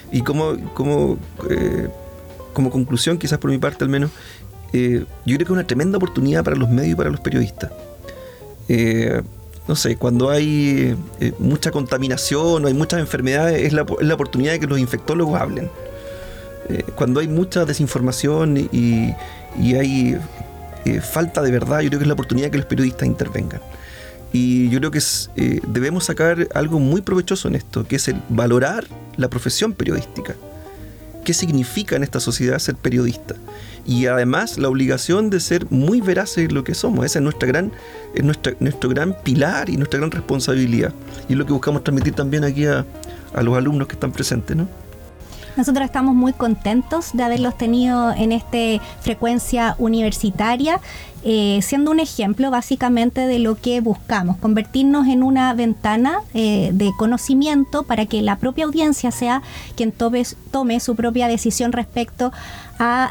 [0.09, 1.17] Y como, como,
[1.49, 1.89] eh,
[2.53, 4.11] como conclusión, quizás por mi parte al menos,
[4.71, 7.71] eh, yo creo que es una tremenda oportunidad para los medios y para los periodistas.
[8.69, 9.21] Eh,
[9.67, 10.95] no sé, cuando hay
[11.39, 15.41] mucha contaminación o hay muchas enfermedades, es la, es la oportunidad de que los infectólogos
[15.41, 15.69] hablen.
[16.69, 19.13] Eh, cuando hay mucha desinformación y,
[19.59, 20.17] y hay
[20.85, 23.61] eh, falta de verdad, yo creo que es la oportunidad que los periodistas intervengan.
[24.31, 28.07] Y yo creo que es, eh, debemos sacar algo muy provechoso en esto, que es
[28.07, 28.85] el valorar
[29.15, 30.35] la profesión periodística.
[31.23, 33.35] ¿Qué significa en esta sociedad ser periodista?
[33.85, 37.05] Y además la obligación de ser muy veraces en lo que somos.
[37.05, 37.71] Esa es nuestra gran,
[38.13, 40.93] es nuestra, nuestro gran pilar y nuestra gran responsabilidad.
[41.29, 42.85] Y es lo que buscamos transmitir también aquí a,
[43.33, 44.67] a los alumnos que están presentes, ¿no?
[45.57, 50.81] Nosotros estamos muy contentos de haberlos tenido en esta frecuencia universitaria,
[51.23, 56.91] eh, siendo un ejemplo básicamente de lo que buscamos, convertirnos en una ventana eh, de
[56.97, 59.41] conocimiento para que la propia audiencia sea
[59.75, 62.64] quien tome, tome su propia decisión respecto a,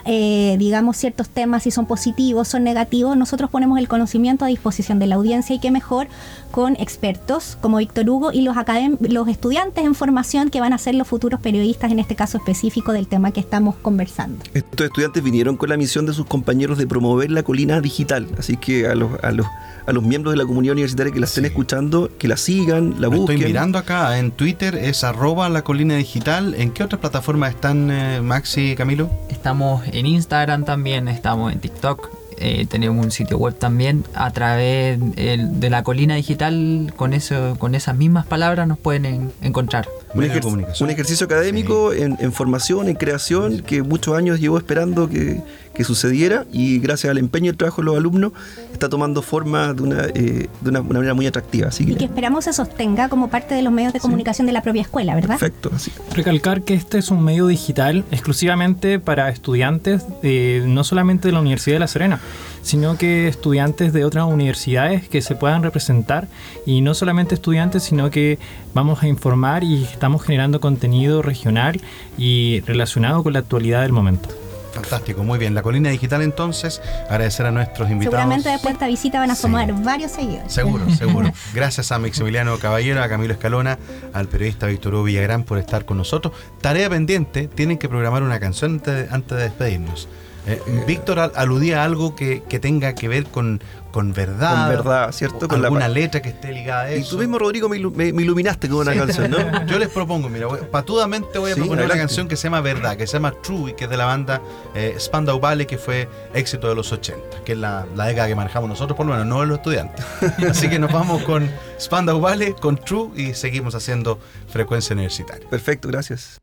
[0.05, 3.17] eh, digamos, ciertos temas, si son positivos, son negativos.
[3.17, 6.07] Nosotros ponemos el conocimiento a disposición de la audiencia y qué mejor
[6.51, 10.79] con expertos como Víctor Hugo y los, academ- los estudiantes en formación que van a
[10.79, 14.45] ser los futuros periodistas, en este caso específico del tema que estamos conversando.
[14.55, 18.29] Estos estudiantes vinieron con la misión de sus compañeros de promover la colina digital.
[18.39, 19.47] Así que a los, a los,
[19.87, 21.49] a los miembros de la comunidad universitaria que la estén Sí.
[21.49, 23.37] escuchando, que la sigan, la Lo busquen.
[23.37, 26.55] estoy mirando acá en Twitter, es arroba la colina digital.
[26.55, 29.11] ¿En qué otras plataformas están, eh, Maxi y Camilo?
[29.29, 29.54] Estamos
[29.93, 34.05] en Instagram también, estamos en TikTok, eh, tenemos un sitio web también.
[34.15, 39.05] A través el- de la colina digital, con, eso, con esas mismas palabras nos pueden
[39.05, 39.87] en- encontrar.
[40.15, 45.41] Un, ejer- ejercicio académico en, en formación, en creación, que muchos años llevó esperando que,
[45.75, 48.33] que sucediera y gracias al empeño y el trabajo de los alumnos
[48.73, 51.69] está tomando forma de una, eh, de una, una manera muy atractiva.
[51.69, 54.53] Así Y que, que esperamos se sostenga como parte de los medios de comunicación de
[54.53, 55.39] la propia escuela, ¿verdad?
[55.39, 55.71] perfecto.
[55.75, 55.91] Así.
[56.15, 61.41] Recalcar que este es un medio digital exclusivamente para estudiantes eh, no solamente de la
[61.41, 62.21] Universidad de La Serena,
[62.65, 66.27] sino que estudiantes de otras universidades que se puedan representar
[66.67, 68.39] y no solamente estudiantes, sino que
[68.75, 71.81] vamos a informar y estamos generando contenido regional
[72.19, 74.29] y relacionado con la actualidad del momento.
[74.73, 75.55] Fantástico, muy bien.
[75.55, 78.19] La colina digital entonces, agradecer a nuestros invitados.
[78.19, 79.43] Seguramente después de esta visita van a Sí.
[79.43, 80.53] sumar varios seguidores.
[80.53, 81.31] Seguro, seguro.
[81.55, 83.79] Gracias a Maximiliano Caballero, a Camilo Escalona,
[84.13, 86.35] al periodista Víctor Hugo Villagrán por estar con nosotros.
[86.61, 90.09] Tarea pendiente, tienen que programar una canción antes de, antes de despedirnos.
[90.47, 94.67] Eh, Víctor al- aludía a algo que, que tenga que ver con, con verdad.
[94.69, 95.49] Con verdad, ¿cierto?
[95.49, 97.13] Con alguna letra que esté ligada a Y eso.
[97.17, 99.39] tú mismo, Rodrigo, me, ilu- me- me iluminaste con una canción, ¿no?
[99.67, 102.01] Yo les propongo, mira, voy- patudamente voy a Sí, proponer una adelante.
[102.09, 104.43] canción que se llama Verdad, que se llama True y que es de la banda
[104.75, 108.35] eh, Spandau Ballet, que fue éxito de los 80, que es la, la década que
[108.35, 110.05] manejamos nosotros, por lo menos, no los estudiantes.
[110.51, 111.49] Así que nos vamos con
[111.81, 114.19] Spandau Ballet, con True y seguimos haciendo
[114.49, 115.49] frecuencia universitaria.
[115.49, 116.39] Perfecto, gracias.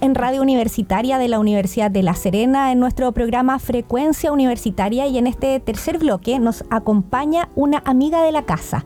[0.00, 5.18] En Radio Universitaria de la Universidad de La Serena en nuestro programa Frecuencia Universitaria y
[5.18, 8.84] en este tercer bloque nos acompaña una amiga de la casa.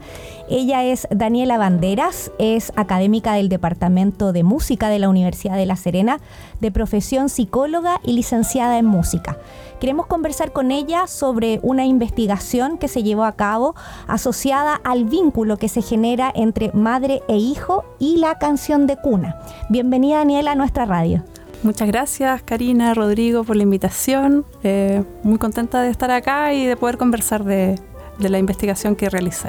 [0.51, 5.77] Ella es Daniela Banderas, es académica del Departamento de Música de la Universidad de La
[5.77, 6.21] Serena,
[6.61, 9.39] de profesión psicóloga y licenciada en música.
[9.83, 13.75] Queremos conversar con ella sobre una investigación que se llevó a cabo
[14.07, 19.41] asociada al vínculo que se genera entre madre e hijo y la canción de cuna.
[19.71, 21.25] Bienvenida Daniela a nuestra radio.
[21.65, 24.47] Muchas gracias Karina, Rodrigo por la invitación.
[24.63, 27.75] Eh, muy contenta de estar acá y de poder conversar de,
[28.19, 29.49] de la investigación que realicé.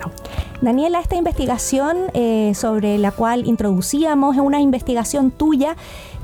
[0.61, 5.75] Daniela, esta investigación eh, sobre la cual introducíamos es una investigación tuya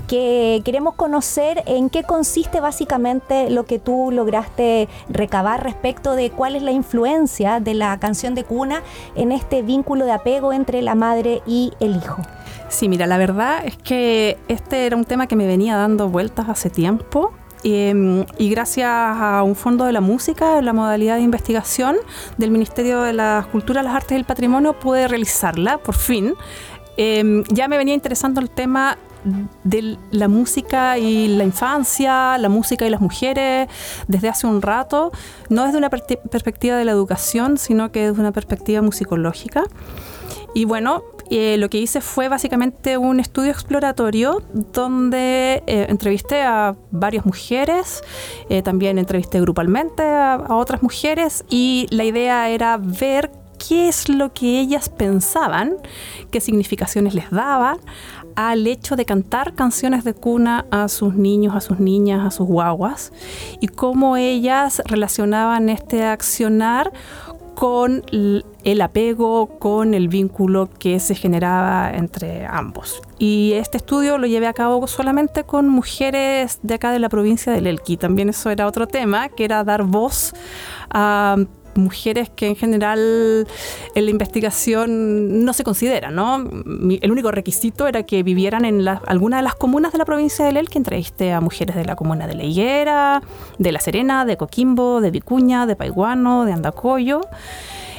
[0.09, 6.55] que queremos conocer en qué consiste básicamente lo que tú lograste recabar respecto de cuál
[6.55, 8.81] es la influencia de la canción de cuna
[9.15, 12.23] en este vínculo de apego entre la madre y el hijo.
[12.69, 16.49] Sí, mira, la verdad es que este era un tema que me venía dando vueltas
[16.49, 17.31] hace tiempo.
[17.63, 21.97] Eh, y gracias a un fondo de la música, la modalidad de investigación
[22.37, 26.33] del Ministerio de las Culturas, las Artes y el Patrimonio, pude realizarla, por fin.
[26.97, 28.97] Eh, ya me venía interesando el tema
[29.63, 33.67] de la música y la infancia, la música y las mujeres
[34.07, 35.11] desde hace un rato,
[35.49, 39.63] no desde una per perspectiva de la educación, sino que desde una perspectiva musicológica.
[40.55, 44.41] Y bueno, eh, lo que hice fue básicamente un estudio exploratorio
[44.73, 48.01] donde eh, entrevisté a varias mujeres,
[48.49, 54.09] eh, también entrevisté grupalmente a, a otras mujeres y la idea era ver qué es
[54.09, 55.75] lo que ellas pensaban,
[56.31, 57.77] qué significaciones les daban
[58.47, 62.47] al hecho de cantar canciones de cuna a sus niños, a sus niñas, a sus
[62.47, 63.11] guaguas,
[63.59, 66.93] y cómo ellas relacionaban este accionar
[67.53, 73.01] con el apego, con el vínculo que se generaba entre ambos.
[73.17, 77.51] Y este estudio lo llevé a cabo solamente con mujeres de acá de la provincia
[77.51, 77.97] del Elqui.
[77.97, 80.33] También eso era otro tema, que era dar voz
[80.89, 81.35] a
[81.79, 83.47] mujeres que en general
[83.95, 86.37] en la investigación no se consideran, ¿no?
[87.01, 90.45] El único requisito era que vivieran en la- alguna de las comunas de la provincia
[90.45, 90.77] del Elqui.
[90.77, 93.21] Entrevisté a mujeres de la comuna de La Higuera,
[93.57, 97.21] de La Serena, de Coquimbo, de Vicuña, de Paiguano, de Andacoyo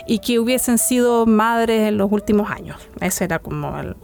[0.06, 2.76] y que hubiesen sido madres en los últimos años.
[3.00, 3.94] Ese era como el,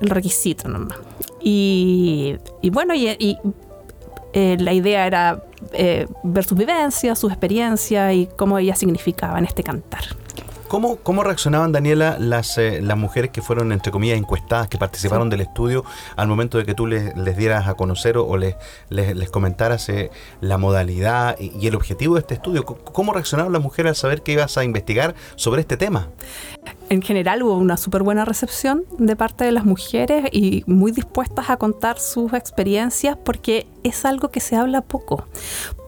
[0.00, 0.98] requisito nomás.
[1.40, 2.36] Y,
[2.72, 3.36] bueno, y,
[4.32, 9.62] eh, la idea era eh, ver sus vivencias, sus experiencias y cómo ellas significaban este
[9.62, 10.04] cantar.
[10.72, 15.28] ¿Cómo, cómo reaccionaban, Daniela, las, eh, las mujeres que fueron, entre comillas, encuestadas, que participaron
[15.28, 15.84] del estudio
[16.16, 18.56] al momento de que tú les, les dieras a conocer o, o les,
[18.88, 20.10] les, les comentaras eh,
[20.40, 22.64] la modalidad y, y el objetivo de este estudio?
[22.64, 26.08] ¿Cómo reaccionaron las mujeres al saber que ibas a investigar sobre este tema?
[26.92, 31.48] En general hubo una súper buena recepción de parte de las mujeres y muy dispuestas
[31.48, 35.26] a contar sus experiencias porque es algo que se habla poco,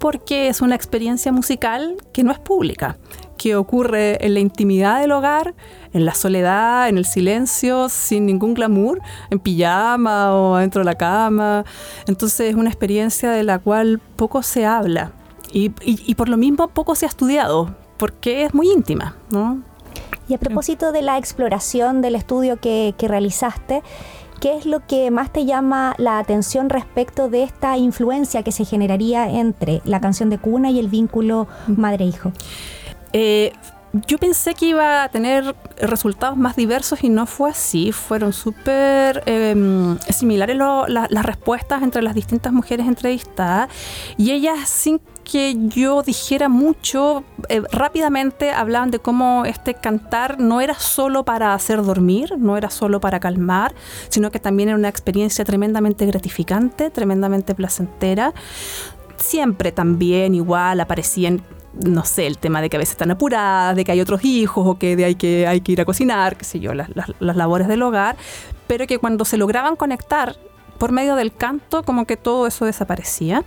[0.01, 2.97] porque es una experiencia musical que no es pública,
[3.37, 5.55] que ocurre en la intimidad del hogar,
[5.93, 10.95] en la soledad, en el silencio, sin ningún glamour, en pijama o dentro de la
[10.95, 11.67] cama.
[12.07, 15.13] Entonces es una experiencia de la cual poco se habla
[15.53, 19.61] y, y- por lo mismo poco se ha estudiado, porque es muy íntima, ¿no?
[20.29, 23.83] Y a propósito de la exploración del estudio que, que realizaste,
[24.41, 28.65] ¿qué es lo que más te llama la atención respecto de esta influencia que se
[28.65, 32.33] generaría entre la canción de cuna y el vínculo madre-hijo?
[33.13, 33.53] Eh,
[34.09, 37.93] yo pensé que iba a tener resultados más diversos y no fue así.
[37.93, 39.55] Fueron súper eh,
[40.09, 43.69] similares lo- la- las respuestas entre las distintas mujeres entrevistadas
[44.17, 50.61] y ellas sin que yo dijera mucho, eh, rápidamente hablaban de cómo este cantar no
[50.61, 53.75] era solo para hacer dormir, no era solo para calmar,
[54.09, 58.33] sino que también era una experiencia tremendamente gratificante, tremendamente placentera
[59.17, 61.43] siempre también igual aparecían
[61.85, 64.65] no sé, el tema de que a veces están apuradas, de que hay otros hijos
[64.65, 67.11] o que de hay que, hay que ir a cocinar, qué sé yo, las, las-
[67.19, 68.17] las labores del hogar,
[68.69, 70.37] pero que cuando se lograban conectar
[70.79, 73.43] por medio del canto, como que todo eso desaparecía.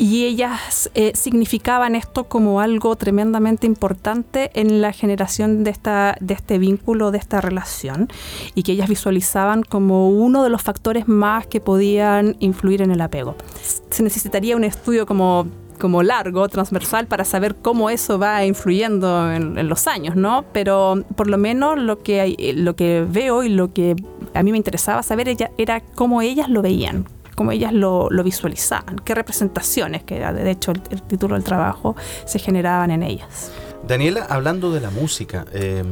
[0.00, 6.32] Y ellas eh, significaban esto como algo tremendamente importante en la generación de, esta, de
[6.32, 8.08] este vínculo, de esta relación,
[8.54, 13.02] y que ellas visualizaban como uno de los factores más que podían influir en el
[13.02, 13.36] apego.
[13.90, 15.46] Se necesitaría un estudio como
[15.78, 20.44] como largo, transversal, para saber cómo eso va influyendo en, en los años, ¿no?
[20.52, 23.96] Pero por lo menos lo que, lo que veo y lo que
[24.34, 27.06] a mí me interesaba saber ella, era cómo ellas lo veían,
[27.40, 31.42] cómo ellas lo, lo visualizaban, qué representaciones, que era de hecho el, el título del
[31.42, 33.50] trabajo, se generaban en ellas.
[33.88, 35.82] Daniela, hablando de la música, eh,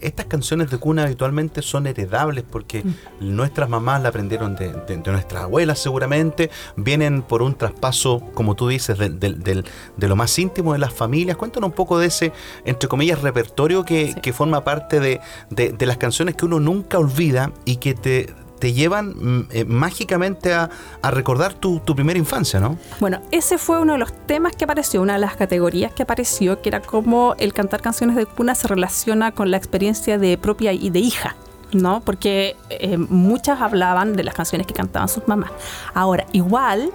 [0.00, 2.82] estas canciones de cuna habitualmente son heredables porque
[3.20, 8.56] nuestras mamás la aprendieron de, de- de nuestras abuelas seguramente, vienen por un traspaso, como
[8.56, 11.36] tú dices, de lo más íntimo de las familias.
[11.36, 12.32] Cuéntanos un poco de ese,
[12.64, 14.20] entre comillas, repertorio que, Sí.
[14.20, 19.08] que forma parte de las canciones que uno nunca olvida y que te, te llevan
[19.08, 20.70] mm, eh, mágicamente a,
[21.02, 22.78] a recordar tu, primera infancia, ¿no?
[23.00, 26.60] Bueno, ese fue uno de los temas que apareció, una de las categorías que apareció,
[26.62, 30.72] que era cómo el cantar canciones de cuna se relaciona con la experiencia de propia
[30.72, 31.36] y de hija.
[31.70, 32.00] ¿No?
[32.00, 35.50] Porque eh, muchas hablaban de las canciones que cantaban sus mamás.
[35.92, 36.90] Ahora, igual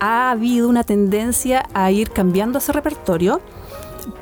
[0.00, 3.40] ha habido una tendencia a ir cambiando ese repertorio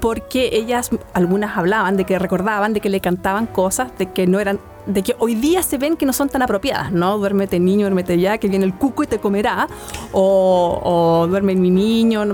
[0.00, 4.40] porque ellas, algunas hablaban de que recordaban, de que le cantaban cosas, de que no
[4.40, 7.18] eran, de que hoy día se ven que no son tan apropiadas, ¿no?
[7.18, 9.68] Duérmete niño, duérmete ya, que viene el cuco y te comerá,
[10.12, 10.80] o,
[11.22, 12.24] o duerme mi niño,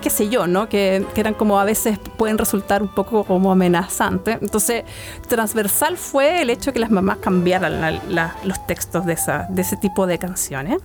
[0.00, 0.68] qué sé yo, ¿no?
[0.68, 4.38] Que, que eran como a veces pueden resultar un poco como amenazantes.
[4.42, 4.84] Entonces,
[5.28, 9.62] transversal fue el hecho que las mamás cambiaran la- la- los textos de, esa, de
[9.62, 10.78] ese tipo de canciones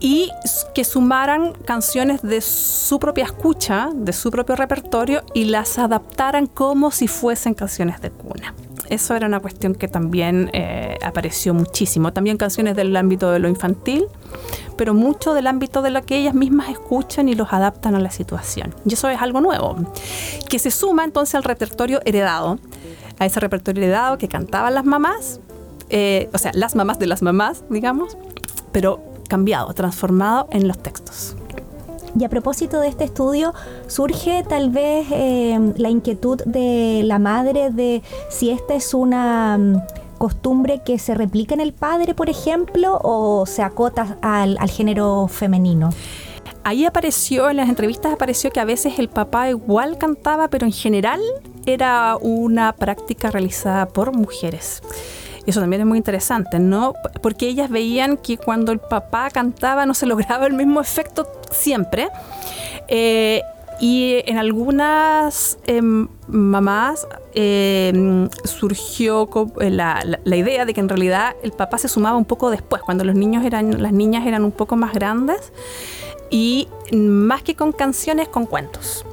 [0.00, 0.30] y
[0.74, 6.90] que sumaran canciones de su propia escucha, de su propio repertorio y las adaptaran como
[6.90, 8.54] si fuesen canciones de cuna.
[8.88, 12.12] Eso era una cuestión que también eh, apareció muchísimo.
[12.12, 14.06] También canciones del ámbito de lo infantil,
[14.78, 18.10] pero mucho del ámbito de lo que ellas mismas escuchan y los adaptan a la
[18.10, 18.74] situación.
[18.86, 19.76] Y eso es algo nuevo,
[20.48, 22.58] que se suma entonces al repertorio heredado,
[23.18, 25.40] a ese repertorio heredado que cantaban las mamás
[25.90, 28.16] eh, o sea, las mamás de las mamás, digamos,
[28.72, 31.36] pero cambiado, transformado en los textos.
[32.18, 33.54] Y a propósito de este estudio,
[33.86, 39.82] surge tal vez eh, la inquietud de la madre de si esta es una mm,
[40.18, 45.28] costumbre que se replica en el padre, por ejemplo, o se acota al, al género
[45.28, 45.90] femenino.
[46.64, 50.72] Ahí apareció, en las entrevistas apareció que a veces el papá igual cantaba, pero en
[50.72, 51.20] general
[51.66, 54.82] era una práctica realizada por mujeres.
[55.48, 56.92] Eso también es muy interesante, ¿no?
[57.22, 62.08] Porque ellas veían que cuando el papá cantaba no se lograba el mismo efecto siempre.
[62.86, 63.42] Eh,
[63.80, 69.28] y en algunas em, mamás em, surgió
[69.60, 72.50] eh, la, la- la idea de que en realidad el papá se sumaba un poco
[72.50, 75.52] después, cuando los niños eran, las niñas eran un poco más grandes,
[76.28, 79.06] y más que con canciones, con cuentos.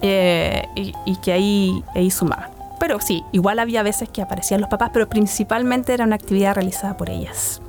[0.00, 2.50] Eh, y, y que ahí, ahí sumaba.
[2.78, 6.96] Pero sí, igual había veces que aparecían los papás, pero principalmente era una actividad realizada
[6.96, 7.60] por ellas.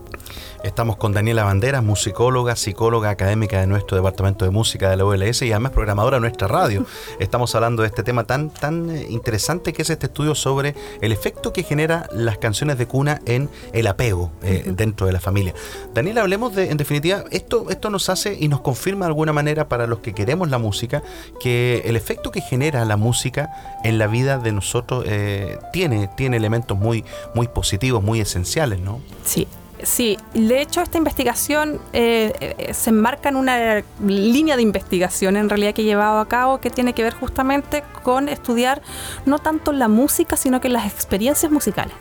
[0.66, 5.44] Estamos con Daniela Banderas, musicóloga, psicóloga académica de nuestro departamento de música de la OLS
[5.44, 6.84] y además programadora de nuestra radio.
[7.20, 11.12] Estamos hablando de este tema tan, tan eh, interesante que es este estudio sobre el
[11.12, 15.54] efecto que genera las canciones de cuna en el apego eh, dentro de la familia.
[15.94, 19.70] Daniela, hablemos de, en definitiva, esto, esto nos hace y nos confirma de alguna manera
[19.70, 21.04] para los que queremos la música
[21.40, 23.52] que el efecto que genera la música
[23.84, 27.06] en la vida de nosotros eh, tiene, tiene elementos muy,
[27.36, 29.00] muy positivos, muy esenciales, ¿no?
[29.24, 29.48] Sí,
[29.86, 30.18] sí.
[30.34, 35.74] De hecho, esta investigación eh, eh, se enmarca en una línea de investigación en realidad
[35.74, 38.82] que he llevado a cabo que tiene que ver justamente con estudiar
[39.26, 41.96] no tanto la música, sino que las experiencias musicales.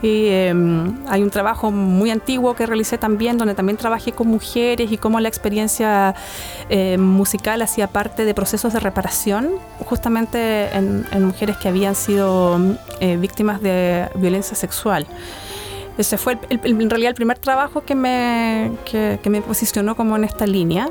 [0.00, 0.54] Y eh,
[1.08, 5.18] hay un trabajo muy antiguo que realicé también, donde también trabajé con mujeres y cómo
[5.18, 6.14] la experiencia
[6.68, 12.60] eh, musical hacía parte de procesos de reparación, justamente en, mujeres que habían sido
[13.00, 15.06] víctimas de violencia sexual.
[15.98, 19.96] Ese fue el- el- en realidad el primer trabajo que me, que, que me posicionó
[19.96, 20.88] como en esta línea.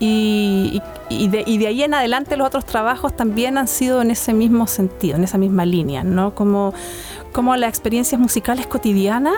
[0.00, 4.10] Y, y- de, y de ahí en adelante los otros trabajos también han sido en
[4.10, 6.34] ese mismo sentido, en esa misma línea, ¿no?
[6.34, 6.74] Como,
[7.32, 9.34] como las experiencias musicales cotidianas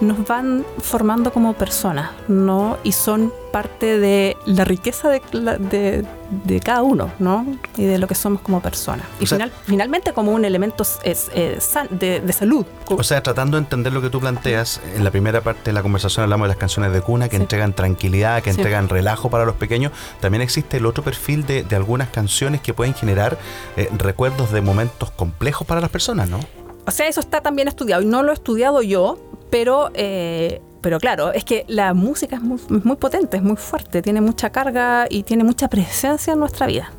[0.00, 2.76] nos van formando como personas, ¿no?
[2.84, 6.04] Y son parte de la riqueza de, la- de-
[6.44, 7.46] de cada uno, ¿no?
[7.78, 9.06] Y de lo que somos como personas.
[9.18, 12.66] Y sea- finalmente como un elemento es, es san- de, de salud.
[12.90, 15.82] O sea, tratando de entender lo que tú planteas, en la primera parte de la
[15.82, 17.42] conversación hablamos de las canciones de cuna que Sí.
[17.42, 18.58] entregan tranquilidad, que Sí.
[18.60, 19.90] entregan relajo para los pequeños.
[20.20, 23.38] También existe el otro perfil de, de algunas canciones que pueden generar
[23.78, 26.40] eh, recuerdos de momentos complejos para las personas, ¿no?
[26.86, 28.02] O sea, eso está también estudiado.
[28.02, 29.18] Y no lo he estudiado yo,
[29.50, 34.02] pero, eh, pero claro, es que la música es muy, muy potente, es muy fuerte,
[34.02, 36.92] tiene mucha carga y tiene mucha presencia en nuestra vida.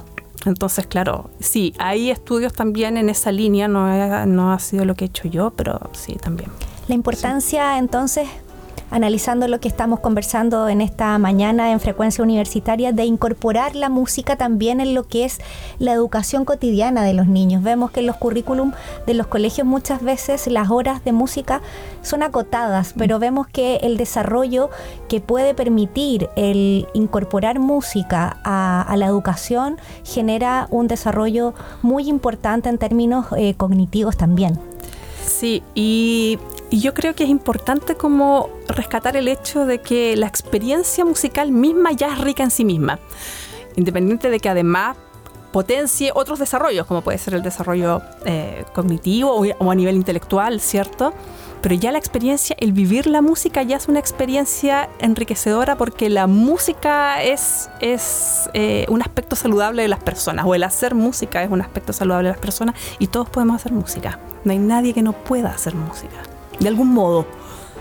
[0.45, 4.93] Entonces, claro, sí, hay estudios también en esa línea, no, he- no ha sido lo
[4.93, 6.51] que he hecho yo, pero sí, también.
[6.89, 8.27] La importancia entonces,
[8.91, 14.36] analizando lo que estamos conversando en esta mañana en frecuencia universitaria, de incorporar la música
[14.36, 15.39] también en lo que es
[15.80, 17.63] la educación cotidiana de los niños.
[17.63, 18.73] Vemos que en los currículum
[19.05, 21.61] de los colegios muchas veces las horas de música
[22.01, 24.69] son acotadas, pero vemos que el desarrollo
[25.09, 32.78] que puede permitir el incorporar música a, la educación genera un desarrollo muy importante en
[32.78, 34.59] términos eh, cognitivos también.
[35.28, 36.39] Sí, y,
[36.70, 41.51] y yo creo que es importante como rescatar el hecho de que la experiencia musical
[41.51, 42.99] misma ya es rica en sí misma,
[43.76, 44.97] independiente de que además
[45.51, 51.13] potencie otros desarrollos, como puede ser el desarrollo eh, cognitivo o, a nivel intelectual, ¿cierto?
[51.61, 56.28] Pero ya la experiencia, el vivir la música ya es una experiencia enriquecedora porque la
[56.28, 61.49] música es, es eh, un aspecto saludable de las personas, o el hacer música es
[61.49, 64.20] un aspecto saludable de las personas, y todos podemos hacer música.
[64.43, 66.18] No hay nadie que no pueda hacer música,
[66.59, 67.25] de algún modo.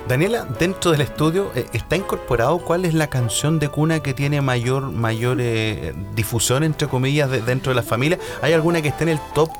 [0.09, 4.41] Daniela, dentro del estudio eh, está incorporado cuál es la canción de cuna que tiene
[4.41, 8.19] mayor, mayor eh, difusión, entre comillas, de- dentro de la familia.
[8.41, 9.51] ¿Hay alguna que esté en el top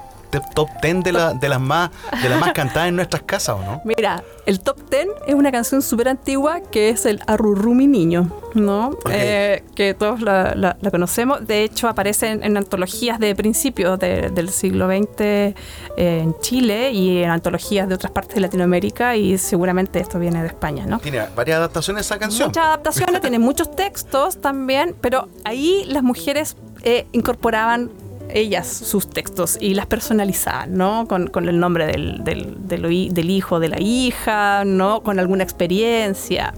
[0.55, 1.91] top 10 de, la- de las más
[2.23, 3.81] de las más cantadas en nuestras casas o no?
[3.85, 8.91] Mira, el top 10 es una canción súper antigua que es el Arrurrumi Niño, ¿no?
[9.11, 11.47] Eh, que todos la, la- la conocemos.
[11.47, 15.55] De hecho, aparece en, en antologías de principios de- del siglo XX eh,
[15.97, 20.49] en Chile y en antologías de otras partes de Latinoamérica y seguramente esto viene de
[20.49, 20.99] España, ¿no?
[20.99, 22.49] Tiene varias adaptaciones esa canción.
[22.49, 27.91] Muchas adaptaciones, tiene muchos textos también, pero ahí las mujeres eh, incorporaban
[28.31, 31.07] ellas sus textos y las personalizaban, ¿no?
[31.09, 35.03] Con, con el nombre del, del, hijo, de la hija, ¿no?
[35.03, 36.55] Con alguna experiencia.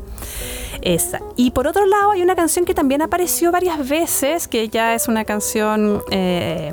[0.81, 1.21] Esa.
[1.35, 5.09] Y por otro lado, hay una canción que también apareció varias veces, que ya es
[5.09, 6.73] una canción eh,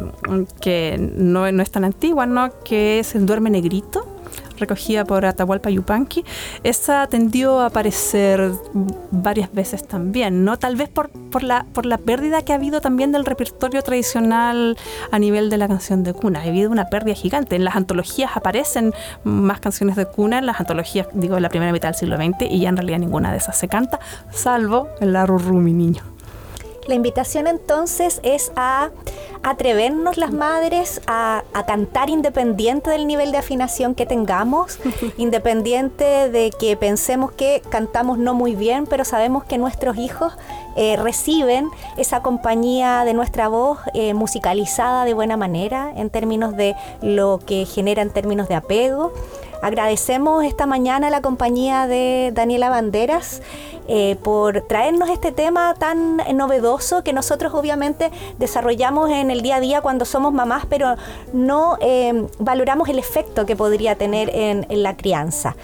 [0.62, 2.52] que no, no es tan antigua, ¿no?
[2.64, 4.15] Que es El Duerme Negrito.
[4.58, 6.24] Recogida por Atahualpa Yupanqui,
[6.64, 8.52] esa tendió a aparecer
[9.12, 10.58] varias veces también, ¿no?
[10.58, 14.78] Tal vez por, por, la, por la pérdida que ha habido también del repertorio tradicional
[15.12, 16.40] a nivel de la canción de cuna.
[16.40, 17.56] Ha habido una pérdida gigante.
[17.56, 18.94] En las antologías aparecen
[19.24, 22.50] más canciones de cuna, en las antologías, digo, de la primera mitad del siglo XX,
[22.50, 24.00] y ya en realidad ninguna de esas se canta,
[24.32, 26.15] salvo el la mi niño.
[26.88, 28.92] La invitación entonces es a
[29.46, 34.80] atrevernos las madres a, cantar independiente del nivel de afinación que tengamos,
[35.18, 40.34] independiente de que pensemos que cantamos no muy bien, pero sabemos que nuestros hijos
[40.76, 46.76] eh, reciben esa compañía de nuestra voz eh, musicalizada de buena manera en términos de
[47.02, 49.14] lo que genera en términos de apego.
[49.62, 53.42] Agradecemos esta mañana la compañía de Daniela Banderas
[53.88, 59.60] eh, por traernos este tema tan novedoso que nosotros obviamente desarrollamos en el día a
[59.60, 60.96] día cuando somos mamás, pero
[61.34, 65.56] no eh, valoramos el efecto que podría tener en la crianza.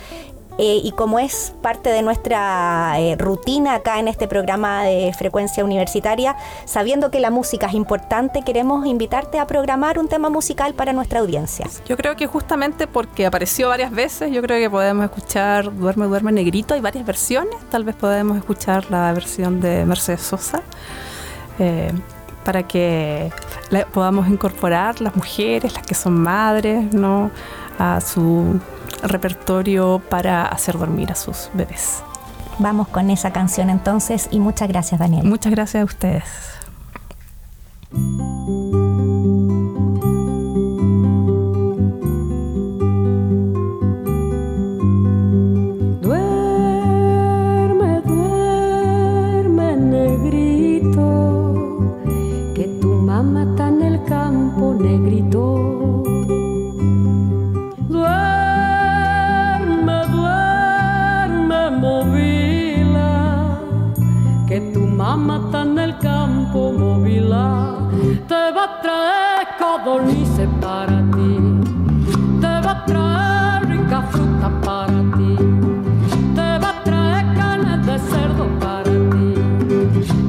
[0.63, 5.65] Eh, y como es parte de nuestra eh, rutina acá en este programa de frecuencia
[5.65, 6.35] universitaria,
[6.65, 11.21] sabiendo que la música es importante, queremos invitarte a programar un tema musical para nuestra
[11.21, 11.65] audiencia.
[11.87, 16.31] Yo creo que justamente porque apareció varias veces, yo creo que podemos escuchar Duerme, Duerme
[16.31, 20.61] Negrito, hay varias versiones, tal vez podemos escuchar la versión de Mercedes Sosa.
[21.57, 21.91] Eh,
[22.45, 23.31] para que
[23.93, 27.31] podamos incorporar las mujeres, las que son madres, ¿no?
[27.81, 28.59] a su
[29.01, 32.03] repertorio para hacer dormir a sus bebés.
[32.59, 35.25] Vamos con esa canción entonces y muchas gracias Daniel.
[35.25, 36.23] Muchas gracias a ustedes.
[69.57, 71.37] Codornices para ti,
[72.41, 75.35] te va a traer rica fruta para ti,
[76.35, 79.33] te va a traer carne de cerdo para ti,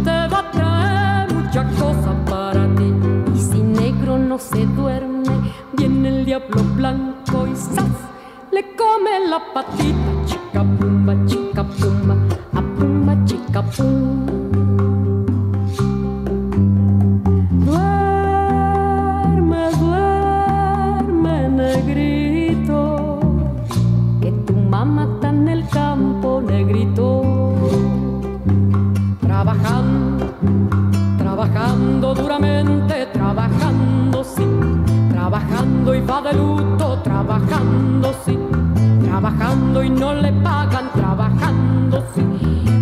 [0.04, 2.92] te va a traer muchas cosas para ti.
[3.34, 5.34] Y si negro no se duerme,
[5.76, 7.86] viene el diablo blanco y ¡zas!
[8.50, 12.16] le come la patita, chica pumba, chica pumba,
[12.54, 14.41] a pumba, chica pumba.
[32.14, 34.44] Duramente, trabajando, sí,
[35.10, 38.38] trabajando y va de luto, trabajando, sí,
[39.04, 42.22] trabajando y no le pagan, trabajando, sí,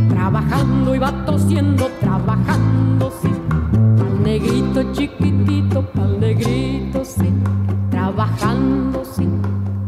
[0.09, 3.31] trabajando y va tosiendo, trabajando, sí,
[3.99, 7.33] pa'l negrito chiquitito, pa'l negrito, sí,
[7.91, 9.29] trabajando, sí,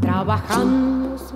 [0.00, 1.31] trabajando.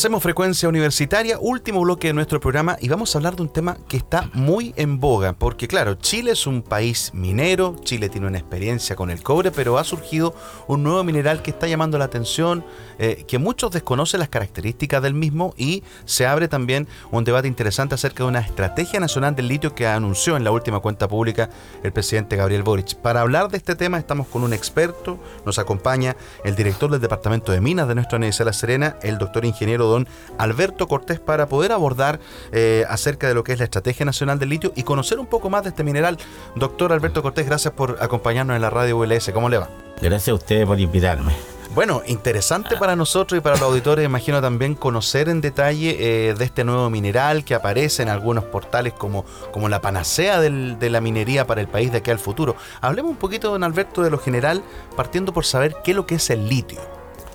[0.00, 3.76] Hacemos frecuencia universitaria, último bloque de nuestro programa y vamos a hablar de un tema
[3.86, 8.38] que está muy en boga, porque claro, Chile es un país minero, Chile tiene una
[8.38, 10.34] experiencia con el cobre, pero ha surgido
[10.68, 12.64] un nuevo mineral que está llamando la atención,
[12.98, 17.94] eh, que muchos desconocen las características del mismo y se abre también un debate interesante
[17.94, 21.50] acerca de una estrategia nacional del litio que anunció en la última cuenta pública
[21.82, 22.94] el presidente Gabriel Boric.
[22.94, 27.52] Para hablar de este tema estamos con un experto, nos acompaña el director del Departamento
[27.52, 31.46] de Minas de nuestra Universidad de La Serena, el doctor ingeniero don Alberto Cortés para
[31.46, 32.20] poder abordar
[32.52, 35.50] eh, acerca de lo que es la Estrategia Nacional del Litio y conocer un poco
[35.50, 36.18] más de este mineral.
[36.56, 39.30] Doctor Alberto Cortés, gracias por acompañarnos en la radio ULS.
[39.34, 39.68] ¿Cómo le va?
[40.00, 41.32] Gracias a ustedes por invitarme.
[41.72, 45.96] Bueno, interesante para nosotros y para los auditores, imagino también conocer en detalle
[46.30, 50.80] eh, de este nuevo mineral que aparece en algunos portales como, como la panacea del-
[50.80, 52.56] de la minería para el país de aquí al futuro.
[52.80, 54.64] Hablemos un poquito, don Alberto, de lo general,
[54.96, 56.80] partiendo por saber qué es lo que es el litio.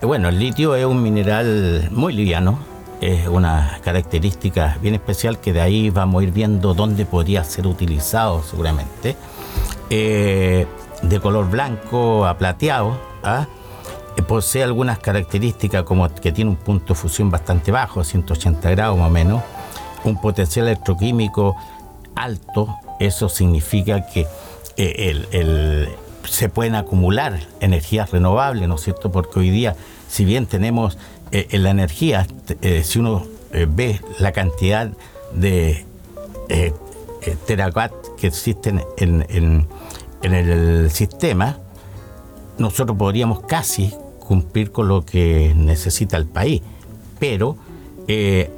[0.02, 2.60] Bueno, el litio es un mineral muy liviano,
[3.02, 7.66] es una característica bien especial que de ahí vamos a ir viendo dónde podría ser
[7.68, 9.16] utilizado seguramente.
[9.90, 10.66] Eh,
[11.02, 13.48] de color blanco a plateado, ¿ah?
[14.18, 18.98] Eh, posee algunas características como que tiene un punto de fusión bastante bajo, 180 grados
[18.98, 19.42] más o menos,
[20.04, 21.56] un potencial electroquímico
[22.16, 24.26] alto, eso significa que
[24.78, 25.90] eh, el-
[26.28, 29.12] se pueden acumular energías renovables, ¿no es cierto?
[29.12, 29.76] Porque hoy día,
[30.10, 30.98] si bien tenemos
[31.32, 32.28] eh, en la energía,
[32.62, 34.90] eh, si uno eh, ve la cantidad
[35.34, 35.86] de
[36.50, 36.74] eh,
[37.22, 39.68] eh, terawatt que existen en, en-
[40.22, 41.58] en el sistema,
[42.58, 46.62] nosotros podríamos casi cumplir con lo que necesita el país,
[47.20, 47.58] pero
[48.08, 48.50] eh,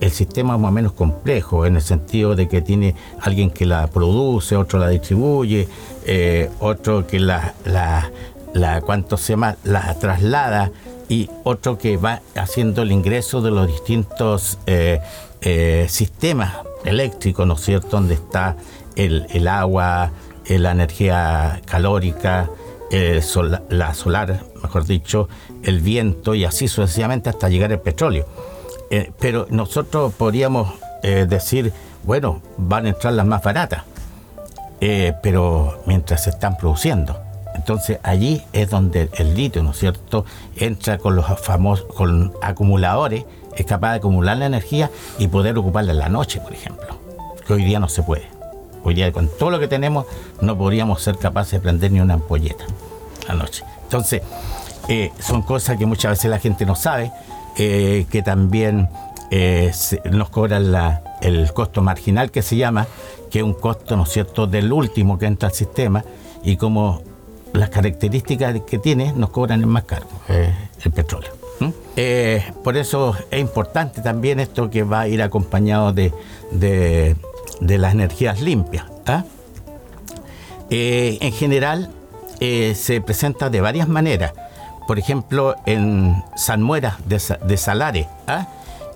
[0.00, 3.64] el sistema es más o menos complejo en el sentido de que tiene alguien que
[3.66, 5.66] la produce, otro la distribuye,
[6.06, 8.10] eh, otro que la, la,
[8.54, 9.56] la ¿cuánto se llama?
[9.64, 10.70] la traslada
[11.12, 14.98] y otro que va haciendo el ingreso de los distintos eh,
[15.42, 16.54] eh, sistemas
[16.86, 17.88] eléctricos, ¿no es cierto?
[17.90, 18.56] Donde está
[18.96, 20.10] el, el agua,
[20.46, 22.48] eh, la energía calórica,
[23.68, 25.28] la solar, mejor dicho,
[25.62, 28.26] el viento y así sucesivamente hasta llegar el petróleo.
[29.18, 31.72] Pero nosotros podríamos decir,
[32.04, 33.84] bueno, van a entrar las más baratas,
[34.84, 37.16] eh, pero mientras se están produciendo.
[37.54, 40.24] Entonces allí es donde el litio, ¿no es cierto?,
[40.56, 43.24] entra con los famosos, con acumuladores,
[43.54, 46.98] es capaz de acumular la energía y poder ocuparla en la noche, por ejemplo,
[47.46, 48.26] que hoy día no se puede.
[48.82, 50.06] Hoy día con todo lo que tenemos
[50.40, 52.64] no podríamos ser capaces de prender ni una ampolleta
[53.28, 53.62] la noche.
[53.84, 54.22] Entonces,
[54.88, 57.12] eh, son cosas que muchas veces la gente no sabe,
[57.56, 58.88] eh, que también
[60.10, 62.86] nos cobran la- el costo marginal que se llama,
[63.30, 66.04] que es un costo, ¿no cierto?, del último que entra al sistema
[66.44, 67.02] y como
[67.52, 70.52] las características que tiene nos cobran el más caro, eh,
[70.84, 71.30] el petróleo.
[71.96, 76.12] Eh, por eso es importante también esto que va a ir acompañado de,
[76.50, 77.14] de-
[77.60, 78.86] de las energías limpias.
[79.06, 79.22] ¿ah?
[80.70, 81.90] Eh, en general
[82.40, 84.32] eh, se presenta de varias maneras.
[84.88, 88.48] Por ejemplo, en salmueras de, Sa- de salares, ¿ah?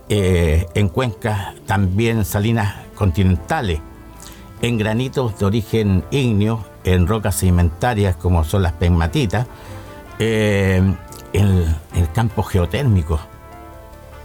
[0.09, 3.81] Eh, en cuencas también salinas continentales,
[4.63, 9.47] en granitos de origen ígneo, en rocas sedimentarias como son las pegmatitas,
[10.19, 10.81] eh,
[11.33, 13.21] en, en campos geotérmicos.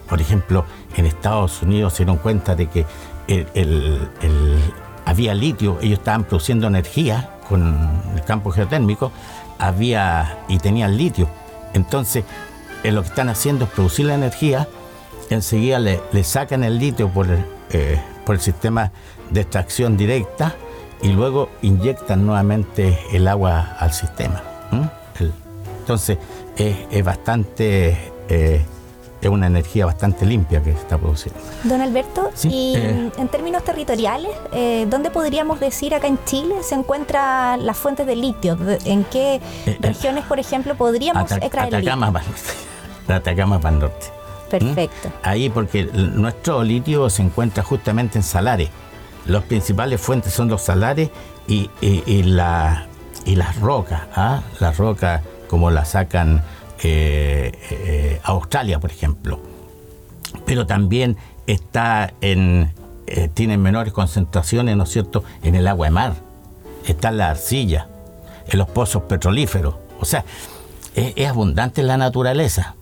[0.07, 0.65] Por ejemplo,
[0.95, 2.85] en Estados Unidos se dieron cuenta de que
[5.05, 9.11] había litio, ellos estaban produciendo energía con el campo geotérmico,
[9.57, 11.27] había y tenían litio.
[11.73, 12.23] Entonces,
[12.83, 14.67] eh, lo que están haciendo es producir la energía,
[15.35, 18.91] enseguida le, le sacan el litio por el, eh, por el sistema
[19.29, 20.55] de extracción directa
[21.01, 24.41] y luego inyectan nuevamente el agua al sistema.
[25.79, 26.17] entonces,
[26.57, 27.97] es, es bastante,
[28.29, 28.61] eh,
[29.21, 31.39] es una energía bastante limpia que se está produciendo.
[31.63, 33.11] Don Alberto, Sí, y eh.
[33.17, 38.15] en términos territoriales, eh, ¿dónde podríamos decir acá en Chile se encuentran las fuentes de
[38.15, 38.57] litio?
[38.85, 39.41] ¿En qué
[39.79, 42.13] regiones, por ejemplo, podríamos extraer el Atacama litio?
[42.13, 42.51] para el norte.
[43.07, 44.20] De Atacama para el norte.
[44.59, 45.11] Perfecto.
[45.23, 48.69] Ahí porque nuestro litio se encuentra justamente en salares.
[49.25, 51.09] Los principales fuentes son los salares
[51.47, 51.69] y,
[52.23, 52.87] la-
[53.25, 54.01] las rocas.
[54.15, 54.41] ¿ah?
[54.59, 56.43] Las rocas como las sacan
[56.83, 59.39] eh, eh, Australia, por ejemplo.
[60.45, 62.73] Pero también está en,
[63.07, 66.13] eh, tiene menores concentraciones, ¿no es cierto?, en el agua de mar.
[66.87, 67.87] Está en la arcilla,
[68.47, 69.75] en los pozos petrolíferos.
[69.99, 70.25] O sea,
[70.95, 72.75] es, es abundante la naturaleza.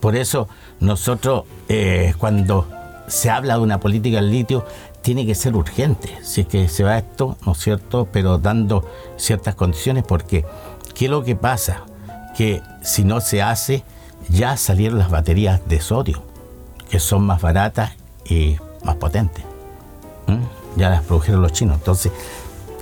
[0.00, 0.48] Por eso
[0.82, 2.66] nosotros, eh, cuando
[3.06, 4.66] se habla de una política del litio,
[5.00, 6.18] tiene que ser urgente.
[6.22, 8.08] Si es que se va esto, ¿no es cierto?
[8.12, 8.84] Pero dando
[9.16, 10.44] ciertas condiciones, porque
[10.94, 11.84] ¿qué es lo que pasa?
[12.36, 13.84] Que si no se hace,
[14.28, 16.24] ya salieron las baterías de sodio,
[16.90, 17.92] que son más baratas
[18.24, 19.44] y más potentes.
[20.76, 21.76] Ya las produjeron los chinos.
[21.76, 22.10] Entonces,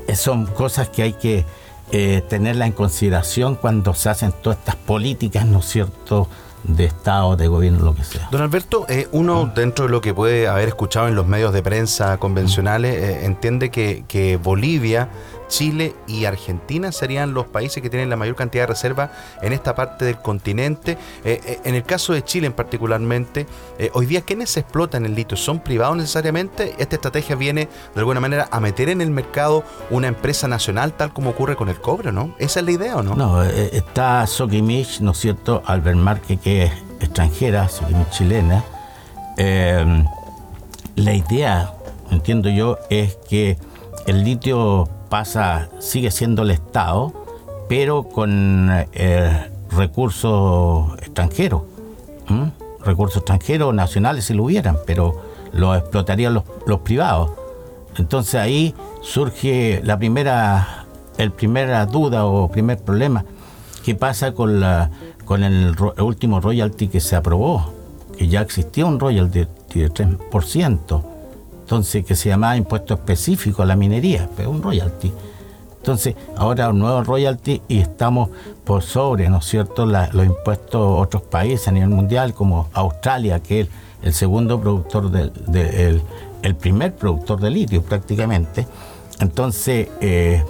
[0.06, 1.44] eh, son cosas que hay que
[1.92, 6.28] eh, tenerlas en consideración cuando se hacen todas estas políticas, ¿no es cierto?,
[6.64, 8.28] de Estado, de gobierno, lo que sea.
[8.30, 11.62] Don Alberto, eh, uno dentro de lo que puede haber escuchado en los medios de
[11.62, 15.08] prensa convencionales, eh, entiende que, que Bolivia
[15.50, 19.10] Chile y Argentina serían los países que tienen la mayor cantidad de reservas
[19.42, 20.92] en esta parte del continente.
[21.24, 23.46] Eh, eh, en el caso de Chile en particularmente,
[23.78, 25.36] eh, hoy día, ¿quiénes se explotan el litio?
[25.36, 26.74] ¿Son privados necesariamente?
[26.78, 31.12] Esta estrategia viene de alguna manera a meter en el mercado una empresa nacional tal
[31.12, 32.34] como ocurre con el cobre, ¿no?
[32.38, 33.14] ¿Esa es la idea o no?
[33.14, 35.62] No, está Sokimich, ¿no es cierto?
[35.66, 38.64] Albert Marque, que es extranjera, Sokimich chilena.
[39.36, 40.04] Eh,
[40.96, 41.72] la idea,
[42.10, 43.56] entiendo yo, es que
[44.06, 47.12] el litio pasa, sigue siendo el Estado,
[47.68, 51.62] pero con eh, recursos extranjeros.
[52.84, 55.20] Recursos extranjeros, nacionales si lo hubieran, pero
[55.52, 57.32] lo explotarían los, los privados.
[57.98, 60.86] Entonces ahí surge la primera,
[61.18, 63.24] el primera duda o primer problema.
[63.84, 64.62] ¿Qué pasa con,
[65.24, 67.72] con el, último royalty que se aprobó?
[68.16, 71.09] Que ya existía un royalty de 3%.
[71.70, 75.12] Entonces, que se llamaba impuesto específico a la minería, pero un royalty.
[75.76, 78.30] Entonces, ahora un nuevo royalty y estamos
[78.64, 83.38] por sobre, ¿no es cierto?, los impuestos de otros países a nivel mundial, como Australia,
[83.38, 83.68] que es
[84.02, 86.02] el segundo productor del, de- el,
[86.42, 88.66] el primer productor de litio prácticamente.
[89.20, 90.42] Entonces, eh,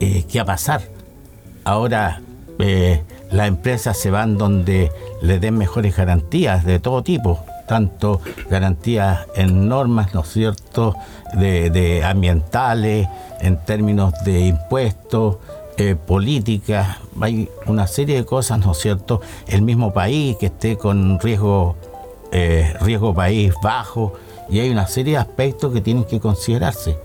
[0.00, 0.82] eh, ¿qué va a pasar?
[1.62, 2.20] Ahora
[2.58, 3.00] eh,
[3.30, 4.90] las empresas se van donde
[5.22, 8.20] le den mejores garantías de todo tipo, tanto
[8.50, 10.94] garantías en normas, ¿no es cierto?,
[11.34, 13.08] de, ambientales,
[13.40, 15.36] en términos de impuestos,
[15.78, 20.76] eh, políticas, hay una serie de cosas, ¿no es cierto?, el mismo país que esté
[20.78, 21.76] con riesgo,
[22.32, 24.14] eh, riesgo país bajo,
[24.48, 26.96] y hay una serie de aspectos que tienen que considerarse.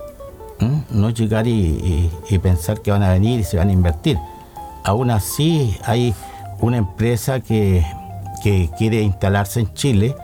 [0.92, 4.20] No llegar y, y- y pensar que van a venir y se van a invertir.
[4.84, 6.14] Aún así hay
[6.60, 7.84] una empresa que,
[8.44, 10.16] que quiere instalarse en Chile,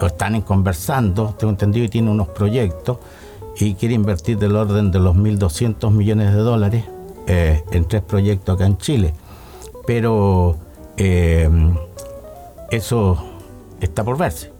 [0.00, 2.98] o están conversando, tengo entendido, y tiene unos proyectos,
[3.56, 6.84] y quiere invertir del orden de los 1.200 millones de dólares
[7.26, 9.14] eh, en tres proyectos acá en Chile.
[9.86, 10.56] Pero
[10.96, 11.48] eh,
[12.70, 13.18] eso
[13.80, 14.52] está por verse.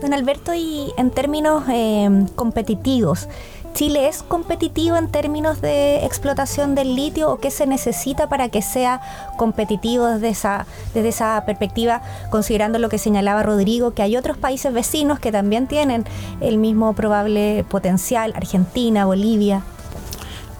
[0.00, 3.28] Don Alberto, y en términos eh, competitivos,
[3.74, 8.62] ¿Chile es competitivo en términos de explotación del litio o qué se necesita para que
[8.62, 9.00] sea
[9.36, 14.72] competitivo desde esa, desde esa perspectiva, considerando lo que señalaba Rodrigo, que hay otros países
[14.72, 16.04] vecinos que también tienen
[16.40, 19.64] el mismo probable potencial, Argentina, Bolivia?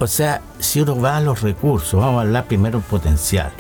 [0.01, 3.53] O sea, si uno va a los recursos, vamos a hablar primero del potencial.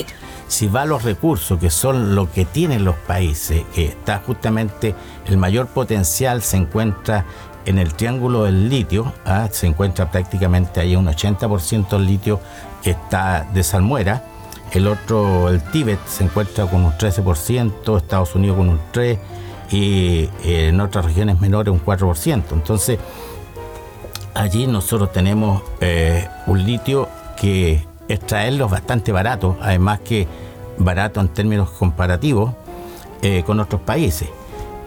[0.48, 4.94] Si va a los recursos, que son lo que tienen los países, que está justamente
[5.26, 7.24] el mayor potencial se encuentra
[7.66, 9.48] en el triángulo del litio, ¿ah?
[9.50, 12.40] se encuentra prácticamente ahí un 80% del litio
[12.82, 14.24] que está de salmuera,
[14.72, 19.18] el otro, el Tíbet, se encuentra con un 13%, Estados Unidos con un 3%
[19.70, 22.42] y eh, en otras regiones menores un 4%.
[22.52, 22.98] Entonces,
[24.34, 30.26] allí nosotros tenemos eh, un litio que extraerlo es bastante barato, además que
[30.76, 32.52] barato en términos comparativos
[33.22, 34.28] eh, con otros países.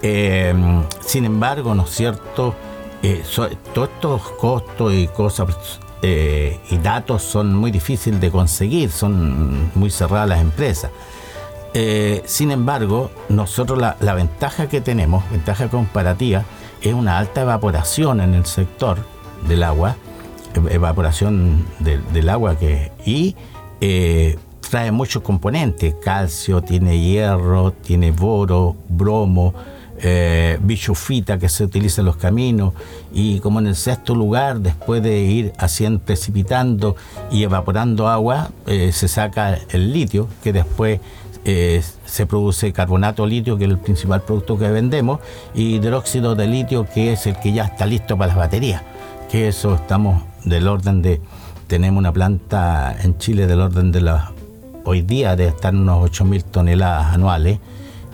[0.02, 0.54] Eh,
[1.02, 2.56] sin embargo, ¿no es cierto?
[3.04, 3.24] Eh,
[3.74, 5.48] todos estos costos y cosas
[6.02, 10.92] eh, y datos son muy difíciles de conseguir, son muy cerradas las empresas.
[11.74, 16.44] Eh, sin embargo, nosotros la, ventaja que tenemos, ventaja comparativa,
[16.82, 18.98] es una alta evaporación en el sector
[19.48, 19.96] del agua,
[20.56, 23.36] ev- evaporación del, agua que y
[24.70, 29.54] trae muchos componentes, calcio, tiene hierro, tiene boro, bromo,
[30.00, 32.74] eh, bichufita que se utiliza en los caminos
[33.12, 36.96] y como en el sexto lugar, después de ir haciendo, precipitando
[37.32, 41.00] y evaporando agua, eh, se saca el litio que después
[41.46, 45.20] eh, se produce carbonato litio, que es el principal producto que vendemos,
[45.56, 48.84] y hidróxido de litio, que es el que ya está listo para las baterías.
[49.32, 51.22] Que eso estamos del orden de,
[51.68, 54.34] tenemos una planta en Chile del orden de la,
[54.84, 57.60] hoy día de estar unos 8.000 toneladas anuales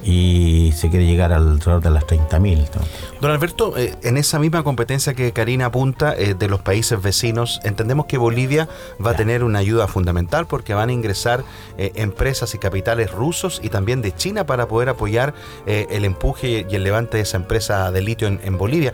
[0.03, 2.57] y se quiere llegar alrededor de las 30.000.
[2.57, 2.81] ¿no?
[3.21, 7.61] Don Alberto, eh, en esa misma competencia que Karina apunta eh, de los países vecinos,
[7.63, 8.67] entendemos que Bolivia
[9.03, 11.43] va a tener una ayuda fundamental porque van a ingresar
[11.77, 15.33] eh, empresas y capitales rusos y también de China para poder apoyar
[15.65, 18.93] el empuje y el levante de esa empresa de litio en, en Bolivia.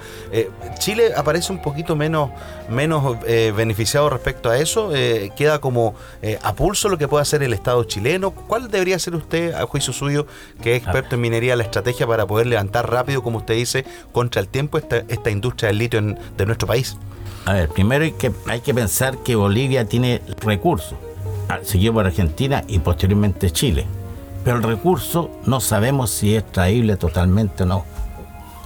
[0.77, 2.30] Chile aparece un poquito menos,
[2.69, 4.91] menos beneficiado respecto a eso,
[5.36, 5.95] queda como
[6.44, 8.31] a pulso lo que puede hacer el Estado chileno.
[8.31, 10.27] ¿Cuál debería ser usted, a juicio suyo,
[10.61, 10.84] que es
[11.15, 15.30] en minería, la estrategia para poder levantar rápido, como usted dice, contra el tiempo esta,
[15.30, 16.97] industria del litio en- de nuestro país?
[17.45, 18.11] A ver, primero hay
[18.61, 20.95] que, pensar que Bolivia tiene recursos,
[21.47, 23.85] ah, seguido por Argentina y posteriormente Chile.
[24.43, 27.85] Pero el recurso no sabemos si es traíble totalmente o no.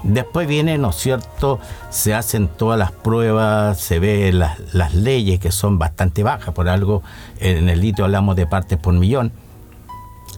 [0.03, 1.59] Después viene, ¿no es cierto?
[1.89, 6.67] Se hacen todas las pruebas, se ve las, las leyes que son bastante bajas, por
[6.67, 7.03] algo
[7.39, 9.31] en el litio hablamos de partes por millón.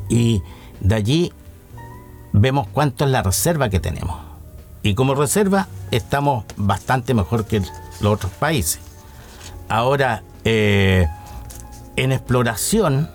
[0.07, 0.43] Y
[0.81, 1.33] de allí
[2.39, 4.17] vemos cuánto es la reserva que tenemos.
[4.83, 7.59] Y como reserva estamos bastante mejor que
[8.01, 8.79] los otros países.
[9.67, 11.07] Ahora, eh,
[11.95, 13.09] en exploración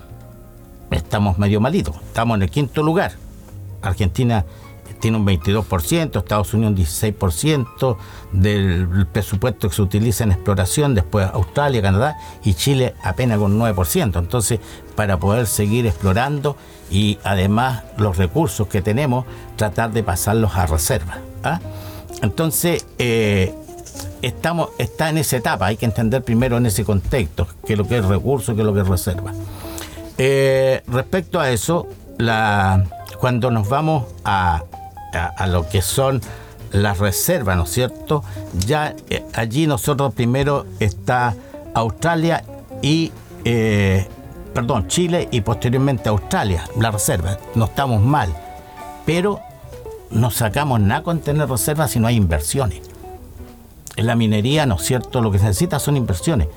[0.89, 1.95] estamos medio malitos.
[2.07, 3.13] Estamos en el quinto lugar.
[3.81, 4.45] Argentina
[5.01, 7.97] tiene un 22%, Estados Unidos un 16%
[8.31, 14.19] del presupuesto que se utiliza en exploración, después Australia, Canadá y Chile apenas con 9%.
[14.19, 14.59] Entonces,
[14.95, 16.55] para poder seguir explorando
[16.89, 19.25] y además los recursos que tenemos,
[19.57, 21.17] tratar de pasarlos a reserva.
[21.43, 21.59] ¿ah?
[22.21, 23.53] Entonces, eh,
[24.21, 27.87] estamos, está en esa etapa, hay que entender primero en ese contexto, qué es lo
[27.87, 29.33] que es recurso, qué es lo que es reserva.
[30.17, 31.87] Eh, respecto a eso,
[32.17, 32.85] la,
[33.19, 34.63] cuando nos vamos a,
[35.13, 36.21] a, lo que son
[36.71, 38.23] las reservas, ¿no es cierto?
[38.65, 41.35] Ya eh, allí nosotros primero está
[41.73, 42.43] Australia
[42.81, 43.11] y,
[43.43, 44.07] eh,
[44.53, 47.37] perdón, Chile y posteriormente Australia, la reserva.
[47.55, 48.33] No estamos mal,
[49.05, 49.39] pero
[50.09, 52.81] no sacamos nada con tener reservas si no hay inversiones.
[53.97, 55.21] En la minería, ¿no es cierto?
[55.21, 56.47] Lo que se necesita son inversiones.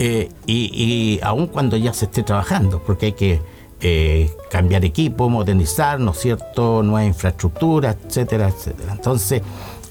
[0.00, 3.53] Eh, y, y aun cuando ya se esté trabajando, porque hay que
[3.86, 6.82] eh, cambiar equipo, modernizar, ¿no es cierto?
[6.82, 8.92] Nueva infraestructura, etcétera, etcétera.
[8.92, 9.42] Entonces,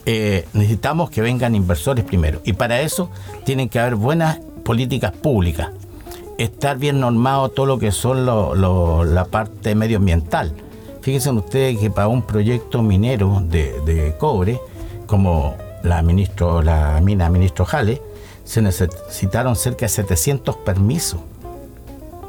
[0.08, 2.42] eh, necesitamos que vengan inversores primero.
[2.44, 3.12] Y para eso
[3.46, 5.70] tienen que haber buenas políticas públicas.
[6.40, 10.56] Estar bien normado todo lo que son la parte medioambiental.
[11.02, 14.60] Fíjense ustedes que para un proyecto minero de, de cobre,
[15.06, 18.02] como la, ministro, la mina ministro Jale,
[18.44, 21.20] se necesitaron cerca de 700 permisos,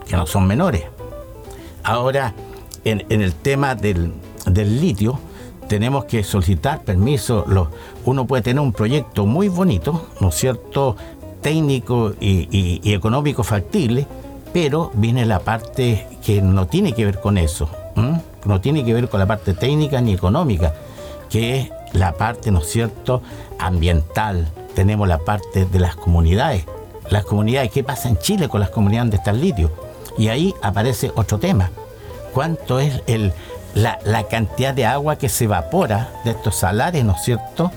[0.06, 0.82] que no son menores.
[1.84, 2.32] Ahora,
[2.84, 4.14] en, el tema del,
[4.80, 5.18] litio,
[5.68, 7.44] tenemos que solicitar permiso.
[8.06, 10.96] Uno puede tener un proyecto muy bonito, ¿no es cierto?,
[11.42, 14.06] técnico y, económico factible,
[14.54, 17.68] pero viene la parte que no tiene que ver con eso,
[18.46, 20.72] no tiene que ver con la parte técnica ni económica,
[21.28, 23.20] que es la parte, ¿no es cierto?,
[23.58, 24.48] ambiental.
[24.74, 26.64] Tenemos la parte de las comunidades.
[27.10, 29.83] Las comunidades, ¿qué pasa en Chile con las comunidades está el litio?
[30.18, 31.70] Y ahí aparece otro tema.
[32.32, 33.32] ¿Cuánto es el,
[33.74, 37.70] la, la cantidad de agua que se evapora de estos salares, ¿no es cierto?,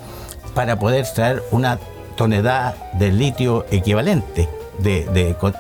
[0.54, 1.78] para poder traer una
[2.16, 4.50] tonelada de litio equivalente,
[4.80, 5.06] de,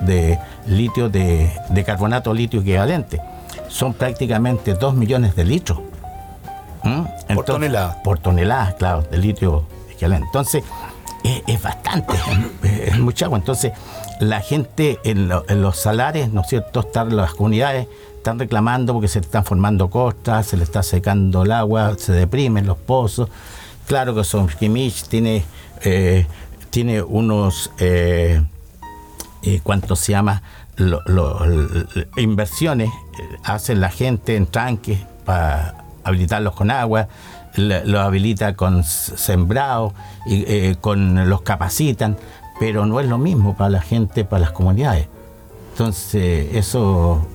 [0.01, 3.21] de litio de, de carbonato litio equivalente.
[3.67, 5.79] Son prácticamente 2 millones de litros.
[6.83, 7.03] ¿Mm?
[7.29, 8.01] Entonces- tonelada.
[8.03, 10.25] Por tonelada, claro, de litio equivalente.
[10.27, 10.63] Entonces,
[11.23, 12.13] es, es bastante,
[12.63, 13.37] es, es mucha agua.
[13.37, 13.73] Entonces,
[14.19, 17.87] la gente en, lo- en los salares, ¿no es cierto?, están las comunidades
[18.17, 22.67] están reclamando porque se están formando costas, se le está secando el agua, se deprimen
[22.67, 23.29] los pozos.
[23.87, 25.45] Claro que son Kimich tiene,
[25.83, 26.27] eh,
[26.69, 28.43] tiene unos, eh,
[29.43, 30.41] eh, ¿cuánto se llama?
[32.17, 37.07] Inversiones, eh, hacen la gente en tranques para habilitarlos con agua,
[37.55, 39.93] los habilita con sembrado,
[40.25, 42.17] y, con los capacitan,
[42.59, 45.07] pero no es lo mismo para la gente, para las comunidades.
[45.71, 47.25] Entonces, eso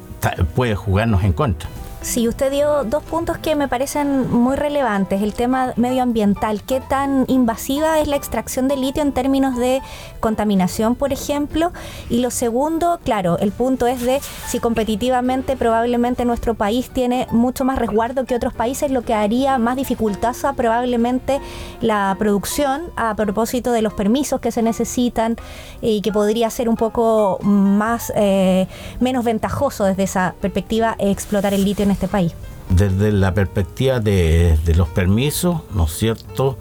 [0.55, 1.69] puede jugarnos en contra.
[2.03, 5.23] Sí, usted dio dos puntos que me parecen muy relevantes.
[5.23, 9.81] El tema medioambiental, qué tan invasiva es la extracción de litio en términos de
[10.19, 11.73] contaminación, por ejemplo.
[12.11, 17.65] Y lo segundo, claro, el punto es de si competitivamente probablemente nuestro país tiene mucho
[17.65, 21.41] más resguardo que otros países, lo que haría más dificultosa probablemente
[21.81, 25.37] la producción a propósito de los permisos que se necesitan
[25.81, 28.67] y que podría ser un poco más eh,
[28.99, 32.35] menos ventajoso desde esa perspectiva explotar el litio en este país.
[32.71, 36.59] desde la perspectiva de, los permisos, ¿no es cierto?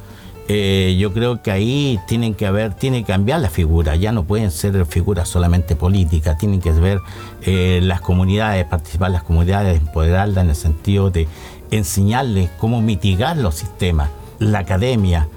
[0.47, 4.23] Eh, yo creo que ahí tienen que haber, tiene que cambiar la figura, ya no
[4.25, 6.99] pueden ser figuras solamente políticas, tienen que ver
[7.43, 11.27] eh, las comunidades, participar las comunidades, empoderarlas en el sentido de
[11.69, 14.09] enseñarles cómo mitigar los sistemas,
[14.39, 15.29] la academia,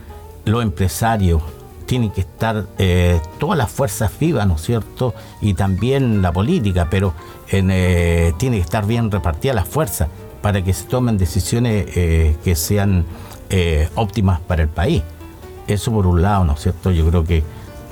[0.45, 1.43] los empresarios,
[1.87, 5.15] tienen que estar eh, todas las fuerzas vivas, ¿no es cierto?
[5.41, 7.15] Y también la política, pero
[7.49, 10.09] en, eh, tiene que estar bien repartida las fuerzas
[10.43, 13.07] para que se tomen decisiones eh, que sean
[13.49, 15.03] eh, óptimas para el país.
[15.67, 16.91] Eso por un lado, ¿no es cierto?
[16.91, 17.43] Yo creo que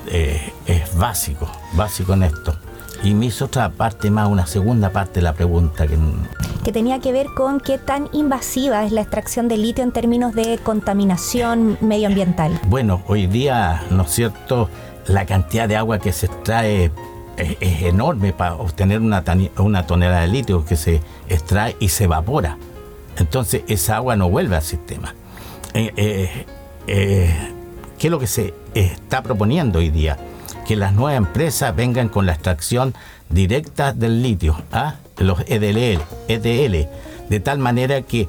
[0.08, 2.54] eh, es básico, básico en esto.
[3.02, 5.98] Y me hizo otra parte más, una segunda parte de la pregunta que
[6.62, 10.34] que tenía que ver con qué tan invasiva es la extracción de litio en términos
[10.34, 12.60] de contaminación medioambiental.
[12.68, 14.68] Bueno, hoy día, ¿no es cierto?
[15.06, 16.92] La cantidad de agua que se extrae
[17.42, 19.22] es, enorme para obtener una,
[19.86, 22.56] tonelada de litio que se extrae y se evapora.
[23.18, 25.14] Entonces esa agua no vuelve al sistema.
[25.74, 26.46] eh, eh,
[26.86, 27.34] eh,
[27.98, 30.18] ¿qué es lo que se está proponiendo hoy día?
[30.66, 32.94] Que las nuevas empresas vengan con la extracción
[33.28, 34.96] directa del litio, ¿ah?
[35.18, 36.88] los EDL, EDL,
[37.28, 38.28] de tal manera que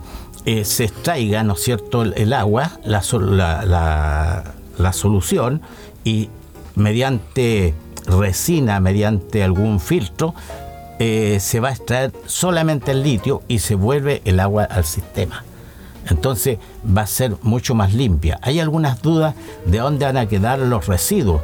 [0.64, 5.62] se extraiga, ¿no cierto?, el, agua, la- la solución,
[6.04, 6.30] y
[6.76, 7.74] mediante
[8.08, 10.34] resina, mediante algún filtro,
[11.00, 15.44] eh, se va a extraer solamente el litio y se vuelve el agua al sistema.
[16.10, 18.40] Entonces va a ser mucho más limpia.
[18.42, 19.36] Hay algunas dudas
[19.66, 21.42] de dónde van a quedar los residuos,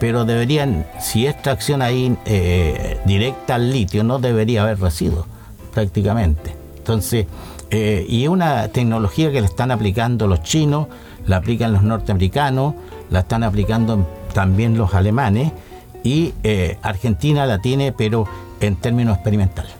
[0.00, 5.26] pero deberían, si es extracción ahí eh, directa al litio, no debería haber residuos
[5.72, 6.54] prácticamente.
[6.76, 7.26] Entonces,
[7.70, 10.88] eh, y es una tecnología que le están aplicando los chinos,
[11.26, 12.74] la aplican los norteamericanos,
[13.10, 15.52] la están aplicando también los alemanes
[16.02, 18.26] y eh, Argentina la tiene, pero
[18.60, 19.72] en términos experimentales.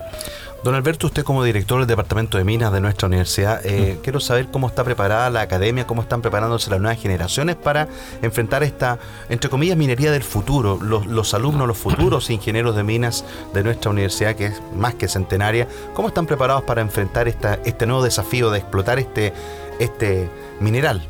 [0.63, 4.49] Don Alberto, usted como director del Departamento de Minas de nuestra universidad, eh, quiero saber
[4.53, 7.89] cómo está preparada la academia, cómo están preparándose las nuevas generaciones para
[8.23, 10.79] enfrentar esta, entre comillas, minería del futuro.
[10.81, 15.09] Los, los alumnos, los futuros ingenieros de minas de nuestra universidad, que es más que
[15.09, 19.33] centenaria, ¿cómo están preparados para enfrentar esta, este nuevo desafío de explotar este,
[19.81, 20.31] este
[20.61, 21.03] mineral?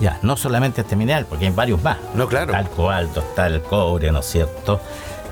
[0.00, 1.98] Ya, no solamente este mineral, porque hay varios más.
[2.14, 2.52] No, claro.
[2.52, 4.80] Está el cobalto, está el cobre, ¿no es cierto?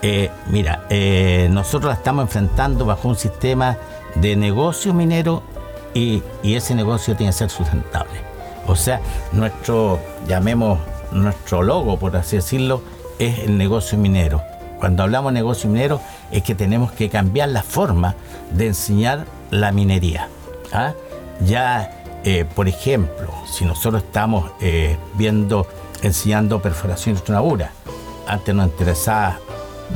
[0.01, 3.77] Eh, mira, eh, nosotros la estamos enfrentando bajo un sistema
[4.15, 5.43] de negocio minero
[5.93, 8.21] y, y ese negocio tiene que ser sustentable.
[8.67, 9.01] O sea,
[9.33, 10.79] nuestro, llamemos,
[11.13, 12.83] nuestro logo, por así decirlo,
[13.19, 14.43] es el negocio minero.
[14.79, 16.01] Cuando hablamos de negocio minero
[16.31, 18.15] es que tenemos que cambiar la forma
[18.51, 20.29] de enseñar la minería.
[20.73, 20.93] ¿ah?
[21.47, 25.67] Ya, eh, por ejemplo, si nosotros estamos eh, viendo,
[26.03, 27.73] enseñando perforación y tronadura,
[28.27, 29.39] antes nos interesaba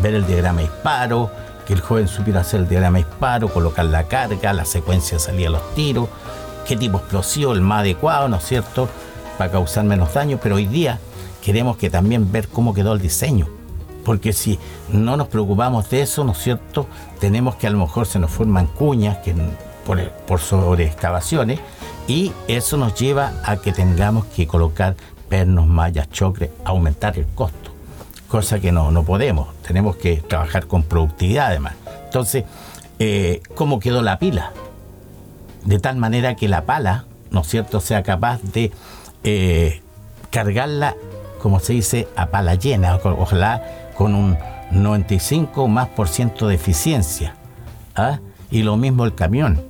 [0.03, 1.31] ver el diagrama de disparo,
[1.67, 5.25] que el joven supiera hacer el diagrama de disparo, colocar la carga, la secuencia de
[5.25, 6.09] salida de los tiros,
[6.67, 8.91] qué tipo de explosivo, el más adecuado, ¿no es cierto?,
[9.39, 10.99] para causar menos daño, pero hoy día
[11.43, 13.47] queremos que también ver cómo quedó el diseño.
[14.05, 14.59] Porque si
[14.91, 16.87] no nos preocupamos de eso, ¿no es cierto?
[17.21, 19.35] Tenemos que a lo mejor se nos forman cuñas que,
[19.87, 21.61] por, por sobre excavaciones
[22.09, 24.97] y eso nos lleva a que tengamos que colocar
[25.29, 27.71] pernos, mallas, chocre, aumentar el costo.
[28.29, 29.55] Cosa que no, no podemos.
[29.63, 31.75] Tenemos que trabajar con productividad además.
[32.07, 32.45] Entonces,
[32.99, 34.53] eh, ¿cómo quedó la pila?
[35.65, 38.73] De tal manera que la pala, ¿no es cierto?, sea capaz de
[39.23, 39.83] eh,
[40.31, 40.97] cargarla,
[41.43, 44.39] como se dice, a pala llena, ojalá con un
[44.71, 47.35] 95 o más por ciento de eficiencia.
[47.95, 48.19] ¿ah?
[48.51, 49.61] Y lo mismo el camión.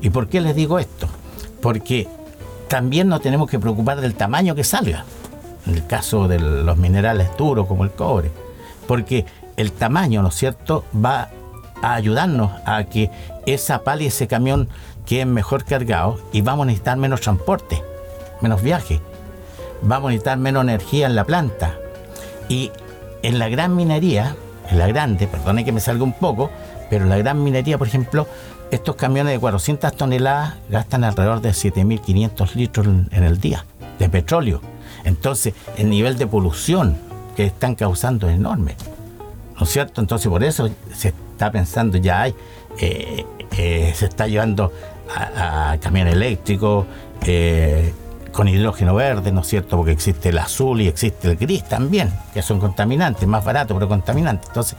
[0.00, 1.08] ¿Y por qué les digo esto?
[1.60, 2.08] Porque
[2.68, 5.04] también nos tenemos que preocupar del tamaño que salga.
[5.66, 8.30] En el caso de los minerales duros como el cobre.
[8.86, 9.26] Porque
[9.56, 11.30] el tamaño, ¿no es cierto?, va
[11.82, 13.10] a ayudarnos a que
[13.46, 14.68] esa pala y ese camión
[15.06, 17.82] queden mejor cargados y vamos a necesitar menos transporte,
[18.40, 19.00] menos viaje.
[19.82, 21.74] Vamos a necesitar menos energía en la planta.
[22.48, 22.70] Y
[23.22, 24.36] en la gran minería,
[24.70, 26.50] en la grande, perdone que me salga un poco,
[26.90, 28.26] pero en la gran minería, por ejemplo,
[28.70, 33.64] estos camiones de 400 toneladas gastan alrededor de 7.500 litros en el día
[33.98, 34.60] de petróleo.
[35.04, 36.98] Entonces, el nivel de polución
[37.36, 38.76] que están causando es enorme.
[39.56, 40.00] ¿No es cierto?
[40.00, 42.34] Entonces, por eso se está pensando, ya hay,
[42.80, 43.24] eh,
[43.56, 44.72] eh, se está llevando
[45.14, 46.86] a, a camión eléctrico,
[47.22, 47.92] eh,
[48.32, 49.76] con hidrógeno verde, ¿no es cierto?
[49.76, 53.88] Porque existe el azul y existe el gris también, que son contaminantes, más baratos, pero
[53.88, 54.48] contaminantes.
[54.48, 54.78] Entonces,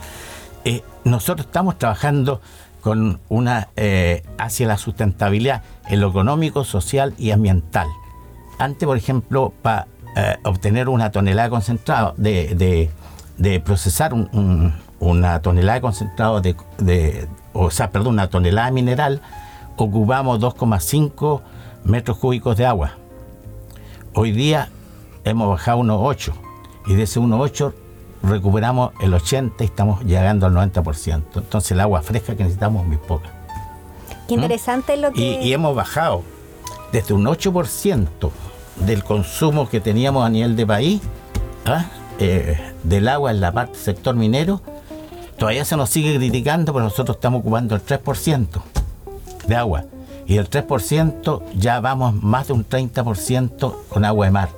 [1.04, 2.40] nosotros estamos trabajando
[2.80, 7.86] con una eh, hacia la sustentabilidad en lo económico, social y ambiental.
[8.58, 9.86] Antes, por ejemplo, para
[10.44, 12.90] obtener una tonelada de concentrado, de,
[13.38, 19.22] de- procesar un- un- una tonelada de concentrado de- o sea, perdón, una tonelada mineral,
[19.76, 21.40] ocupamos 2,5
[21.84, 22.92] metros cúbicos de agua.
[24.14, 24.68] Hoy día
[25.24, 26.32] hemos bajado unos 8
[26.86, 27.72] y de ese 1,8
[28.22, 31.22] recuperamos el 80 y estamos llegando al 90%.
[31.36, 33.30] Entonces el agua fresca que necesitamos es muy poca.
[34.28, 35.42] Qué interesante lo Y, que...
[35.42, 36.22] y hemos bajado
[36.92, 38.06] desde un 8%
[38.86, 41.00] del consumo que teníamos a nivel de país
[41.66, 41.86] ¿ah?
[42.18, 44.60] eh, del agua en la parte sector minero.
[45.36, 48.46] Todavía se nos sigue criticando, pero nosotros estamos ocupando el 3%
[49.46, 49.84] de agua.
[50.26, 54.48] Y del 3% ya vamos más de un 30% con agua de mar,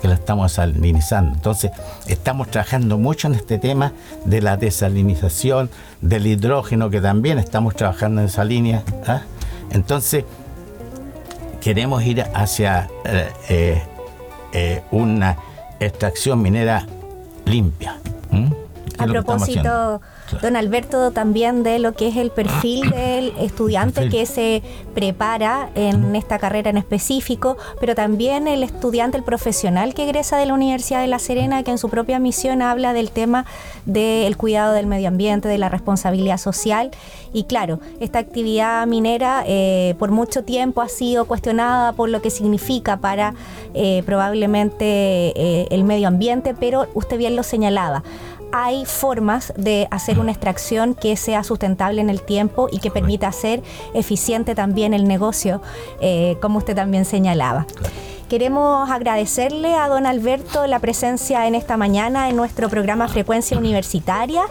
[0.00, 1.34] que la estamos desalinizando.
[1.34, 1.70] Entonces,
[2.06, 3.92] estamos trabajando mucho en este tema
[4.24, 5.70] de la desalinización,
[6.00, 8.82] del hidrógeno, que también estamos trabajando en esa línea.
[9.06, 9.22] ¿ah?
[9.70, 10.24] Entonces,
[11.60, 13.82] queremos ir hacia eh, eh,
[14.52, 15.36] eh, una
[15.80, 16.86] extracción minera
[17.44, 17.96] limpia.
[18.98, 19.62] ¿Qué A propósito?
[19.62, 20.42] Claro.
[20.42, 24.10] don Alberto, también de lo que es el perfil del estudiante Perfil.
[24.10, 24.62] que se
[24.94, 30.46] prepara en esta carrera en específico, pero también el estudiante, el profesional que egresa de
[30.46, 33.46] la Universidad de La Serena, que en su propia misión habla del tema
[33.86, 36.90] del cuidado del medio ambiente, de la responsabilidad social.
[37.32, 42.30] Y claro, esta actividad minera eh, por mucho tiempo ha sido cuestionada por lo que
[42.30, 43.34] significa para
[43.74, 48.02] eh, probablemente eh, el medio ambiente, pero usted bien lo señalaba
[48.52, 53.28] hay formas de hacer una extracción que sea sustentable en el tiempo y que permita
[53.28, 53.62] hacer
[53.94, 55.60] eficiente también el negocio,
[56.00, 57.66] eh, como usted también señalaba.
[58.28, 64.42] Queremos agradecerle a don Alberto la presencia en esta mañana en nuestro programa Frecuencia Universitaria,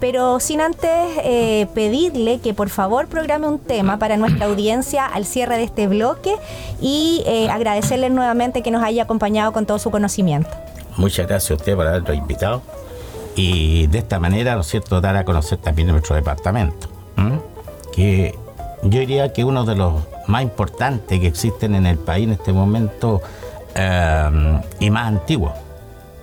[0.00, 0.90] pero sin antes
[1.24, 5.88] eh, pedirle que por favor programe un tema para nuestra audiencia al cierre de este
[5.88, 6.34] bloque
[6.82, 10.50] y eh, agradecerle nuevamente que nos haya acompañado con todo su conocimiento.
[10.98, 12.60] Muchas gracias a usted por habernos invitado
[13.34, 16.88] y de esta manera, ¿no cierto?, dar a conocer también nuestro departamento,
[17.94, 18.38] que
[18.82, 22.52] yo diría que uno de los más importantes que existen en el país en este
[22.52, 23.20] momento
[23.74, 25.52] eh, y más antiguo,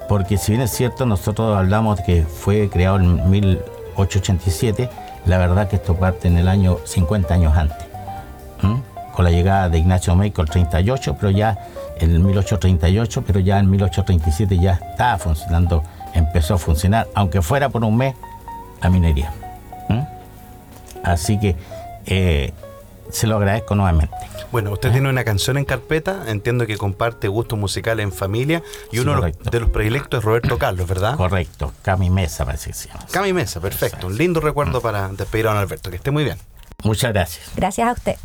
[0.07, 4.89] porque si bien es cierto, nosotros hablamos de que fue creado en 1887,
[5.25, 7.87] la verdad que esto parte en el año 50 años antes.
[9.15, 11.57] con la llegada de Ignacio México el 38, pero ya
[11.99, 15.83] en el 1838, pero ya en 1837 ya estaba funcionando,
[16.29, 18.15] empezó a funcionar, aunque fuera por un mes,
[18.81, 19.33] la minería.
[19.89, 20.07] ¿m?
[21.03, 21.55] Así que
[22.05, 22.53] eh,
[23.11, 24.15] se lo agradezco nuevamente.
[24.51, 28.95] Bueno, usted tiene una canción en carpeta, entiendo que comparte gustos musicales en familia y
[28.97, 29.49] Sí, uno de los- correcto.
[29.51, 31.15] de los predilectos es Roberto Carlos, ¿verdad?
[31.17, 33.05] Correcto, Cami Mesa parece que se llama.
[33.11, 34.07] Cami Mesa, perfecto.
[34.07, 35.89] Un lindo recuerdo para despedir a don Alberto.
[35.89, 36.37] Que esté muy bien.
[36.83, 37.51] Muchas gracias.
[37.55, 38.15] Gracias a usted.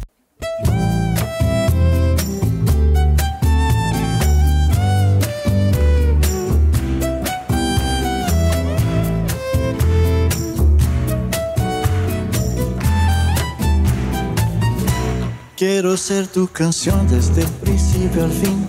[15.66, 18.66] Quiero ser tu canción desde el principio al fin.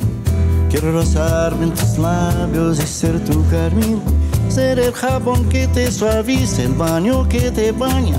[0.70, 4.02] Quiero rozarme en tus labios y ser tu carmín.
[4.48, 8.18] Ser el jabón que te suaviza, el baño que te baña.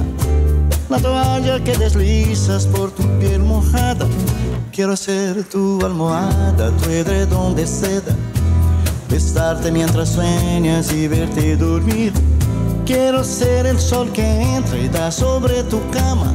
[0.90, 4.06] La toalla que deslizas por tu piel mojada.
[4.72, 8.14] Quiero ser tu almohada, tu edredón de seda.
[9.08, 12.12] Besarte mientras sueñas y verte dormir.
[12.84, 16.34] Quiero ser el sol que entra y da sobre tu cama.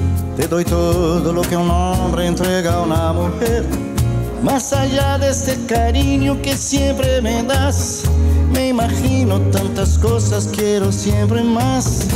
[0.41, 3.63] Te doy todo lo que un hombre entrega a una mujer.
[4.41, 8.05] Más allá de este cariño que siempre me das,
[8.51, 12.07] me imagino tantas cosas, quiero siempre más.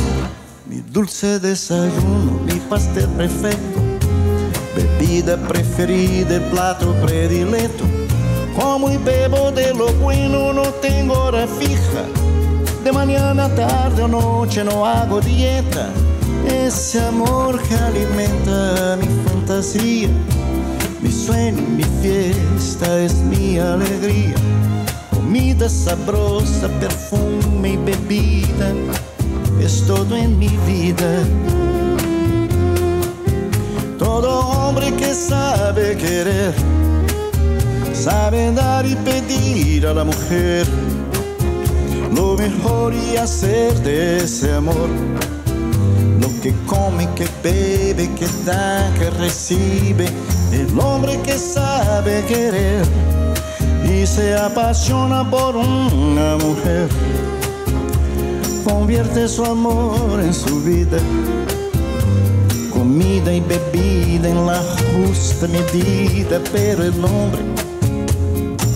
[0.68, 3.80] Mi dulce desayuno, mi pastel perfecto,
[4.74, 7.84] bebida preferida, plato predilecto.
[8.60, 12.02] Como y bebo de lo bueno, no tengo hora fija.
[12.82, 15.90] De mañana, tarde o noche no hago dieta.
[16.44, 20.08] Ese amor que alimenta mi fantasía.
[21.00, 24.34] Mi sueño, mi fiesta es mi alegría.
[25.10, 28.72] Comida sabrosa, perfume y bebida.
[29.60, 31.24] Es todo en mi vida.
[33.98, 36.52] Todo hombre que sabe querer,
[37.94, 40.66] sabe dar y pedir a la mujer
[42.14, 44.88] lo mejor y hacer de ese amor
[46.42, 50.06] que come, que bebe, que da, que recibe.
[50.52, 52.84] El hombre que sabe querer
[53.84, 56.88] y se apasiona por una mujer,
[58.64, 60.98] convierte su amor en su vida.
[62.72, 64.62] Comida y bebida en la
[64.92, 67.42] justa medida, pero el hombre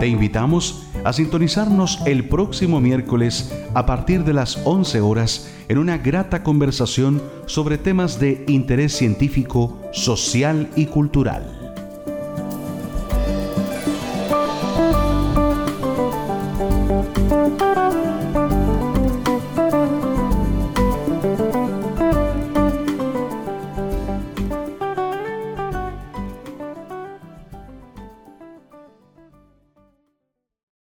[0.00, 5.96] Te invitamos a sintonizarnos el próximo miércoles a partir de las 11 horas en una
[5.96, 11.57] grata conversación sobre temas de interés científico, social y cultural